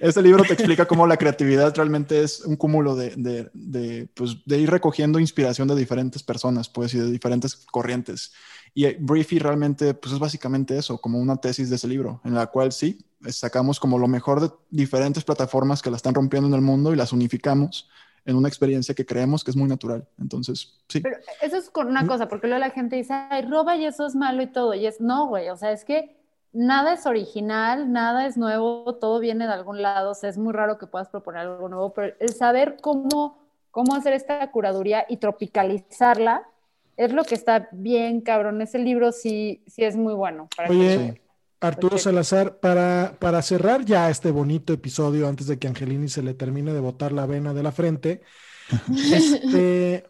ese 0.00 0.22
libro 0.22 0.44
te 0.44 0.54
explica 0.54 0.86
cómo 0.86 1.06
la 1.06 1.18
creatividad 1.18 1.74
realmente 1.76 2.22
es 2.22 2.40
un 2.40 2.56
cúmulo 2.56 2.96
de, 2.96 3.10
de, 3.16 3.50
de, 3.52 4.08
pues, 4.14 4.38
de 4.46 4.58
ir 4.58 4.70
recogiendo 4.70 5.18
inspiración 5.18 5.68
de 5.68 5.76
diferentes 5.76 6.22
personas, 6.22 6.70
pues, 6.70 6.94
y 6.94 6.98
de 6.98 7.10
diferentes 7.10 7.54
corrientes. 7.54 8.32
Y 8.72 8.94
Briefy 8.94 9.38
realmente, 9.38 9.92
pues, 9.92 10.14
es 10.14 10.18
básicamente 10.18 10.78
eso, 10.78 10.98
como 10.98 11.18
una 11.18 11.36
tesis 11.36 11.68
de 11.68 11.76
ese 11.76 11.88
libro, 11.88 12.22
en 12.24 12.34
la 12.34 12.46
cual 12.46 12.72
sí, 12.72 13.04
sacamos 13.28 13.78
como 13.78 13.98
lo 13.98 14.08
mejor 14.08 14.40
de 14.40 14.50
diferentes 14.70 15.24
plataformas 15.24 15.82
que 15.82 15.90
la 15.90 15.96
están 15.96 16.14
rompiendo 16.14 16.48
en 16.48 16.54
el 16.54 16.62
mundo 16.62 16.92
y 16.92 16.96
las 16.96 17.12
unificamos 17.12 17.90
en 18.26 18.36
una 18.36 18.48
experiencia 18.48 18.94
que 18.94 19.04
creemos 19.04 19.44
que 19.44 19.50
es 19.50 19.56
muy 19.56 19.68
natural. 19.68 20.06
Entonces, 20.18 20.80
sí. 20.88 21.00
Pero 21.00 21.18
eso 21.42 21.56
es 21.56 21.70
con 21.70 21.88
una 21.88 22.06
cosa, 22.06 22.28
porque 22.28 22.46
luego 22.46 22.60
la 22.60 22.70
gente 22.70 22.96
dice, 22.96 23.12
ay, 23.12 23.42
roba 23.42 23.76
y 23.76 23.84
eso 23.84 24.06
es 24.06 24.14
malo 24.14 24.42
y 24.42 24.46
todo. 24.46 24.74
Y 24.74 24.86
es, 24.86 25.00
no, 25.00 25.26
güey, 25.26 25.48
o 25.50 25.56
sea, 25.56 25.72
es 25.72 25.84
que 25.84 26.16
nada 26.52 26.94
es 26.94 27.04
original, 27.04 27.92
nada 27.92 28.26
es 28.26 28.36
nuevo, 28.36 28.94
todo 28.94 29.18
viene 29.20 29.46
de 29.46 29.52
algún 29.52 29.82
lado. 29.82 30.12
O 30.12 30.14
sea, 30.14 30.30
es 30.30 30.38
muy 30.38 30.52
raro 30.52 30.78
que 30.78 30.86
puedas 30.86 31.08
proponer 31.08 31.42
algo 31.42 31.68
nuevo, 31.68 31.92
pero 31.92 32.14
el 32.20 32.32
saber 32.32 32.76
cómo, 32.80 33.38
cómo 33.70 33.94
hacer 33.94 34.14
esta 34.14 34.50
curaduría 34.50 35.04
y 35.08 35.18
tropicalizarla 35.18 36.48
es 36.96 37.12
lo 37.12 37.24
que 37.24 37.34
está 37.34 37.68
bien, 37.72 38.20
cabrón. 38.20 38.62
Ese 38.62 38.78
libro 38.78 39.12
sí, 39.12 39.62
sí 39.66 39.84
es 39.84 39.96
muy 39.96 40.14
bueno. 40.14 40.48
Para 40.56 40.70
Oye, 40.70 41.20
Arturo 41.66 41.98
Salazar, 41.98 42.58
para, 42.58 43.16
para 43.18 43.42
cerrar 43.42 43.84
ya 43.84 44.10
este 44.10 44.30
bonito 44.30 44.72
episodio, 44.72 45.28
antes 45.28 45.46
de 45.46 45.58
que 45.58 45.68
Angelini 45.68 46.08
se 46.08 46.22
le 46.22 46.34
termine 46.34 46.72
de 46.72 46.80
botar 46.80 47.12
la 47.12 47.26
vena 47.26 47.54
de 47.54 47.62
la 47.62 47.72
frente, 47.72 48.22
este, 49.12 50.04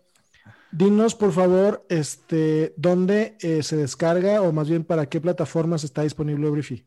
dinos 0.70 1.14
por 1.14 1.32
favor 1.32 1.86
este, 1.88 2.74
dónde 2.76 3.36
eh, 3.40 3.62
se 3.62 3.76
descarga 3.76 4.42
o 4.42 4.52
más 4.52 4.68
bien 4.68 4.84
para 4.84 5.06
qué 5.06 5.20
plataformas 5.20 5.84
está 5.84 6.02
disponible 6.02 6.50
Briefy. 6.50 6.84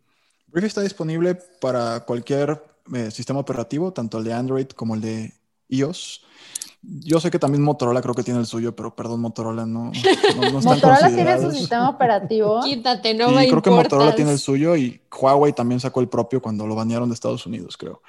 Briefy 0.48 0.68
está 0.68 0.82
disponible 0.82 1.38
para 1.62 2.02
cualquier 2.02 2.62
eh, 2.94 3.12
sistema 3.12 3.40
operativo, 3.40 3.94
tanto 3.94 4.18
el 4.18 4.24
de 4.24 4.34
Android 4.34 4.68
como 4.68 4.96
el 4.96 5.02
de 5.02 5.34
iOS. 5.70 6.22
Yo 6.82 7.20
sé 7.20 7.32
que 7.32 7.40
también 7.40 7.64
Motorola 7.64 8.02
creo 8.02 8.14
que 8.14 8.24
tiene 8.24 8.40
el 8.40 8.46
suyo, 8.46 8.76
pero 8.76 8.96
perdón, 8.96 9.20
Motorola 9.20 9.66
no. 9.66 9.92
no, 9.92 10.62
Motorola 10.62 11.10
tiene 11.10 11.42
su 11.42 11.52
sistema 11.52 11.90
operativo. 11.90 12.62
Quítate, 12.64 13.14
no 13.14 13.32
me 13.32 13.48
creo 13.48 13.62
que 13.62 13.72
Motorola 13.72 14.16
tiene 14.16 14.32
el 14.32 14.40
suyo 14.40 14.76
y 14.76 15.02
Huawei 15.12 15.54
también 15.54 15.80
sacó 15.80 16.00
el 16.00 16.08
propio 16.08 16.42
cuando 16.42 16.66
lo 16.66 16.76
banearon 16.76 17.10
de 17.10 17.16
Estados 17.16 17.46
Unidos, 17.46 17.76
creo. 17.78 18.02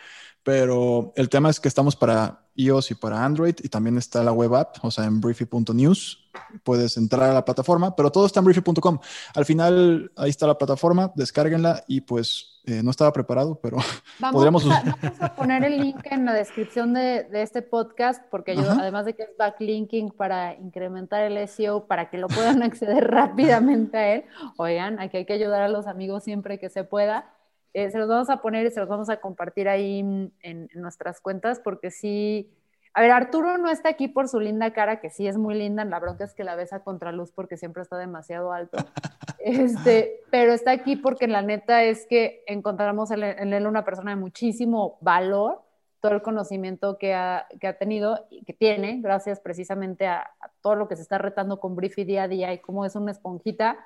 Pero 0.49 1.13
el 1.15 1.29
tema 1.29 1.51
es 1.51 1.61
que 1.61 1.69
estamos 1.69 1.95
para 1.95 2.41
iOS 2.55 2.93
y 2.93 2.95
para 2.95 3.23
Android 3.23 3.57
y 3.63 3.69
también 3.69 3.99
está 3.99 4.23
la 4.23 4.33
web 4.33 4.55
app, 4.55 4.79
o 4.81 4.91
sea, 4.91 5.05
en 5.05 5.21
briefy.news. 5.21 6.27
Puedes 6.65 6.97
entrar 6.97 7.29
a 7.29 7.35
la 7.35 7.45
plataforma, 7.45 7.95
pero 7.95 8.11
todo 8.11 8.25
está 8.25 8.41
en 8.41 8.47
briefy.com. 8.47 8.99
Al 9.35 9.45
final, 9.45 10.11
ahí 10.17 10.31
está 10.31 10.47
la 10.47 10.57
plataforma, 10.57 11.13
descárguenla 11.15 11.85
y 11.87 12.01
pues 12.01 12.63
eh, 12.65 12.83
no 12.83 12.91
estaba 12.91 13.13
preparado, 13.13 13.61
pero 13.61 13.77
podríamos... 14.33 14.67
vamos 14.67 15.21
a 15.21 15.35
poner 15.35 15.65
el 15.65 15.83
link 15.83 16.01
en 16.05 16.25
la 16.25 16.33
descripción 16.33 16.95
de, 16.95 17.25
de 17.25 17.43
este 17.43 17.61
podcast 17.61 18.23
porque 18.31 18.57
yo, 18.57 18.71
además 18.71 19.05
de 19.05 19.13
que 19.13 19.25
es 19.25 19.37
backlinking 19.39 20.13
para 20.13 20.55
incrementar 20.55 21.25
el 21.25 21.47
SEO, 21.47 21.87
para 21.87 22.09
que 22.09 22.17
lo 22.17 22.29
puedan 22.29 22.63
acceder 22.63 23.07
rápidamente 23.07 23.99
a 23.99 24.15
él, 24.15 24.25
oigan, 24.57 24.99
aquí 24.99 25.19
hay 25.19 25.27
que 25.27 25.35
ayudar 25.35 25.61
a 25.61 25.69
los 25.69 25.87
amigos 25.87 26.25
siempre 26.25 26.59
que 26.59 26.71
se 26.71 26.85
pueda. 26.85 27.35
Eh, 27.79 27.93
se 27.93 27.99
los 27.99 28.09
vamos 28.09 28.29
a 28.29 28.39
poner 28.43 28.67
y 28.67 28.73
se 28.73 28.81
los 28.81 28.89
vamos 28.89 29.09
a 29.09 29.19
compartir 29.19 29.69
ahí 29.69 30.01
en, 30.01 30.69
nuestras 30.75 31.21
cuentas 31.21 31.61
porque 31.63 31.93
sí, 31.93 32.51
a 32.93 33.01
ver, 33.01 33.13
Arturo 33.13 33.57
no 33.57 33.71
está 33.71 33.89
aquí 33.89 34.09
por 34.09 34.27
su 34.27 34.41
linda 34.41 34.73
cara, 34.73 34.99
que 35.01 35.11
sí 35.11 35.29
es 35.29 35.39
muy 35.39 35.55
linda, 35.55 35.85
la 35.85 36.01
bronca 36.01 36.25
es 36.25 36.35
que 36.35 36.43
la 36.43 36.57
ves 36.57 36.73
a 36.73 36.83
contraluz 36.83 37.31
porque 37.31 37.57
siempre 37.57 37.83
está 37.85 37.97
demasiado 37.97 38.53
alto, 38.53 38.79
este, 39.39 40.23
pero 40.33 40.53
está 40.53 40.73
aquí 40.73 40.97
porque 40.97 41.29
la 41.29 41.41
neta 41.41 41.85
es 41.85 42.05
que 42.07 42.43
encontramos 42.49 43.13
en, 43.13 43.23
él 43.23 43.67
una 43.69 43.85
persona 43.85 44.11
de 44.11 44.17
muchísimo 44.17 44.99
valor, 45.01 45.63
todo 46.01 46.15
el 46.15 46.23
conocimiento 46.23 46.99
que 46.99 47.15
ha, 47.15 47.47
que 47.61 47.69
ha 47.69 47.79
tenido 47.79 48.27
y 48.29 48.43
que 48.43 48.55
tiene, 48.55 49.01
gracias 49.01 49.39
precisamente 49.39 50.09
a, 50.09 50.23
a, 50.41 50.51
todo 50.63 50.75
lo 50.75 50.89
que 50.89 50.97
se 50.97 51.03
está 51.03 51.19
retando 51.19 51.61
con 51.61 51.77
Briefy 51.77 52.03
día 52.03 52.25
a 52.25 52.29
día 52.29 52.53
y 52.53 52.59
cómo 52.59 52.85
es 52.85 52.97
una 52.97 53.13
esponjita. 53.13 53.79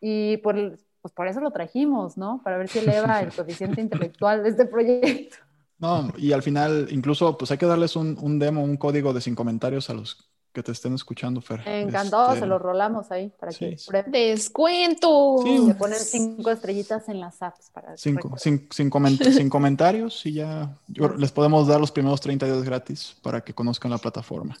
Y 0.00 0.36
por, 0.38 0.76
pues 1.06 1.14
por 1.14 1.28
eso 1.28 1.38
lo 1.38 1.52
trajimos, 1.52 2.16
¿no? 2.16 2.40
Para 2.42 2.58
ver 2.58 2.68
si 2.68 2.78
eleva 2.80 3.20
el 3.20 3.32
coeficiente 3.32 3.80
intelectual 3.80 4.42
de 4.42 4.48
este 4.48 4.66
proyecto. 4.66 5.36
No, 5.78 6.12
y 6.16 6.32
al 6.32 6.42
final 6.42 6.88
incluso 6.90 7.38
pues 7.38 7.52
hay 7.52 7.58
que 7.58 7.66
darles 7.66 7.94
un, 7.94 8.18
un 8.20 8.40
demo, 8.40 8.64
un 8.64 8.76
código 8.76 9.12
de 9.12 9.20
sin 9.20 9.36
comentarios 9.36 9.88
a 9.88 9.94
los 9.94 10.28
que 10.52 10.64
te 10.64 10.72
estén 10.72 10.94
escuchando, 10.94 11.40
Fer. 11.40 11.60
Encantado, 11.64 12.28
este, 12.28 12.40
se 12.40 12.46
los 12.46 12.60
rolamos 12.60 13.12
ahí 13.12 13.30
para 13.38 13.52
que 13.52 13.76
¡Descuento! 14.06 15.36
Sí, 15.44 15.74
ponen 15.78 15.98
cinco 16.00 16.50
estrellitas 16.50 17.08
en 17.08 17.20
las 17.20 17.40
apps. 17.40 17.70
Para 17.72 17.96
cinco, 17.96 18.36
sin, 18.36 18.66
sin, 18.70 18.90
sin, 19.18 19.50
comentarios 19.50 20.26
y 20.26 20.32
ya 20.32 20.76
les 21.18 21.30
podemos 21.30 21.68
dar 21.68 21.78
los 21.78 21.92
primeros 21.92 22.20
30 22.20 22.46
días 22.46 22.64
gratis 22.64 23.16
para 23.22 23.42
que 23.42 23.54
conozcan 23.54 23.92
la 23.92 23.98
plataforma. 23.98 24.56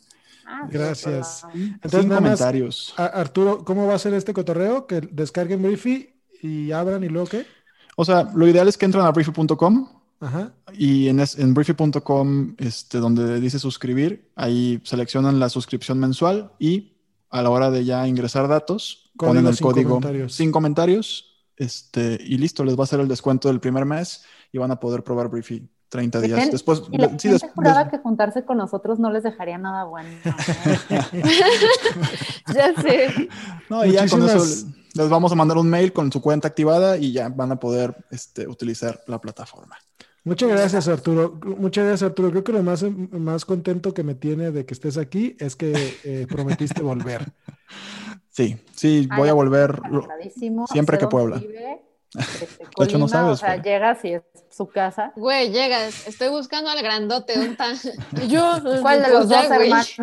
Ah, 0.46 0.68
Gracias. 0.70 1.44
Entonces, 1.54 2.02
sin 2.02 2.10
comentarios. 2.10 2.94
Arturo, 2.96 3.64
¿cómo 3.64 3.86
va 3.86 3.94
a 3.94 3.98
ser 3.98 4.14
este 4.14 4.32
cotorreo? 4.32 4.86
Que 4.86 5.00
descarguen 5.00 5.62
Briefy 5.62 6.15
y 6.42 6.72
abran 6.72 7.04
y 7.04 7.08
luego 7.08 7.28
qué? 7.28 7.46
O 7.96 8.04
sea, 8.04 8.30
lo 8.34 8.46
ideal 8.46 8.68
es 8.68 8.76
que 8.76 8.84
entren 8.84 9.04
a 9.04 9.10
briefy.com 9.10 9.88
y 10.72 11.08
en, 11.08 11.20
en 11.20 11.54
briefy.com, 11.54 12.54
este, 12.58 12.98
donde 12.98 13.40
dice 13.40 13.58
suscribir, 13.58 14.30
ahí 14.34 14.80
seleccionan 14.84 15.38
la 15.38 15.48
suscripción 15.48 15.98
mensual 15.98 16.52
y 16.58 16.96
a 17.30 17.42
la 17.42 17.50
hora 17.50 17.70
de 17.70 17.84
ya 17.84 18.06
ingresar 18.06 18.48
datos, 18.48 19.10
ponen 19.16 19.46
el 19.46 19.58
código 19.58 20.00
sin 20.28 20.52
comentarios 20.52 21.36
este, 21.56 22.18
y 22.22 22.38
listo, 22.38 22.64
les 22.64 22.76
va 22.76 22.80
a 22.80 22.84
hacer 22.84 23.00
el 23.00 23.08
descuento 23.08 23.48
del 23.48 23.60
primer 23.60 23.84
mes 23.84 24.24
y 24.52 24.58
van 24.58 24.70
a 24.70 24.78
poder 24.78 25.02
probar 25.02 25.28
Briefy 25.28 25.68
30 25.88 26.20
días. 26.20 26.50
Después, 26.50 26.82
y 26.90 26.98
la 26.98 27.18
sí, 27.18 27.30
juraba 27.54 27.88
que 27.88 27.98
juntarse 27.98 28.44
con 28.44 28.58
nosotros 28.58 28.98
no 28.98 29.10
les 29.10 29.22
dejaría 29.22 29.56
nada 29.56 29.84
bueno. 29.84 30.10
ya 32.54 32.74
sé. 32.82 33.28
No, 33.70 33.84
y 33.84 33.92
ya 33.92 34.08
con 34.08 34.24
eso 34.24 34.66
les 34.96 35.08
vamos 35.08 35.32
a 35.32 35.34
mandar 35.34 35.58
un 35.58 35.68
mail 35.68 35.92
con 35.92 36.10
su 36.10 36.20
cuenta 36.20 36.48
activada 36.48 36.96
y 36.96 37.12
ya 37.12 37.28
van 37.28 37.52
a 37.52 37.60
poder 37.60 37.94
este, 38.10 38.48
utilizar 38.48 39.00
la 39.06 39.20
plataforma. 39.20 39.76
Muchas 40.24 40.48
gracias, 40.48 40.88
Arturo. 40.88 41.38
Muchas 41.58 41.84
gracias, 41.84 42.10
Arturo. 42.10 42.30
Creo 42.30 42.42
que 42.42 42.52
lo 42.52 42.62
más, 42.62 42.82
más 42.82 43.44
contento 43.44 43.94
que 43.94 44.02
me 44.02 44.14
tiene 44.14 44.50
de 44.50 44.66
que 44.66 44.74
estés 44.74 44.96
aquí 44.96 45.36
es 45.38 45.54
que 45.54 45.98
eh, 46.02 46.26
prometiste 46.28 46.82
volver. 46.82 47.32
Sí, 48.30 48.56
sí, 48.74 49.08
voy 49.16 49.28
a 49.28 49.34
volver 49.34 49.80
siempre 50.72 50.98
que 50.98 51.06
pueda. 51.06 51.40
De 52.78 52.84
hecho, 52.84 52.98
no 52.98 53.08
sabes. 53.08 53.32
O 53.32 53.36
sea, 53.36 53.62
llegas 53.62 54.04
y 54.04 54.14
es 54.14 54.22
su 54.50 54.68
casa. 54.68 55.12
Güey, 55.16 55.50
llegas. 55.52 56.06
Estoy 56.06 56.28
buscando 56.28 56.70
al 56.70 56.82
grandote. 56.82 57.34
¿Dónde 57.34 57.52
está? 57.52 57.72
yo. 58.28 58.58
¿Cuál 58.80 59.02
de 59.02 59.10
los 59.10 59.28
dos 59.28 59.44
hermanos? 59.44 59.96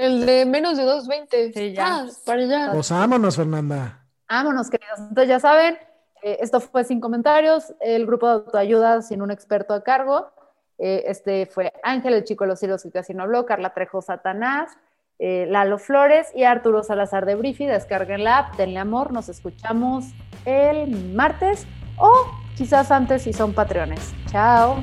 El 0.00 0.24
de 0.24 0.46
menos 0.46 0.78
de 0.78 0.84
220. 0.84 1.52
Sí, 1.52 1.74
ya. 1.74 1.86
Ah, 1.86 2.06
para 2.24 2.42
allá. 2.42 2.70
Pues 2.72 2.90
vámonos, 2.90 3.36
Fernanda. 3.36 4.06
Vámonos, 4.28 4.70
queridos. 4.70 4.98
Entonces, 4.98 5.28
ya 5.28 5.40
saben, 5.40 5.76
eh, 6.22 6.38
esto 6.40 6.58
fue 6.60 6.84
sin 6.84 7.00
comentarios, 7.00 7.74
el 7.80 8.06
grupo 8.06 8.26
de 8.26 8.32
autoayuda 8.32 9.02
sin 9.02 9.20
un 9.20 9.30
experto 9.30 9.74
a 9.74 9.82
cargo. 9.82 10.30
Eh, 10.78 11.04
este 11.06 11.44
fue 11.44 11.72
Ángel, 11.82 12.14
el 12.14 12.24
chico 12.24 12.44
de 12.44 12.48
los 12.48 12.62
hilos 12.62 12.82
que 12.82 12.90
casi 12.90 13.12
no 13.12 13.24
habló, 13.24 13.44
Carla 13.44 13.74
Trejo 13.74 14.00
Satanás, 14.00 14.70
eh, 15.18 15.46
Lalo 15.50 15.76
Flores 15.76 16.28
y 16.34 16.44
Arturo 16.44 16.82
Salazar 16.82 17.26
de 17.26 17.34
Brifi. 17.34 17.66
Descarguen 17.66 18.24
la 18.24 18.38
app, 18.38 18.56
denle 18.56 18.78
amor, 18.78 19.12
nos 19.12 19.28
escuchamos 19.28 20.06
el 20.46 21.12
martes 21.14 21.66
o 21.98 22.26
quizás 22.56 22.90
antes 22.90 23.22
si 23.22 23.34
son 23.34 23.52
patreones. 23.52 24.14
Chao. 24.30 24.82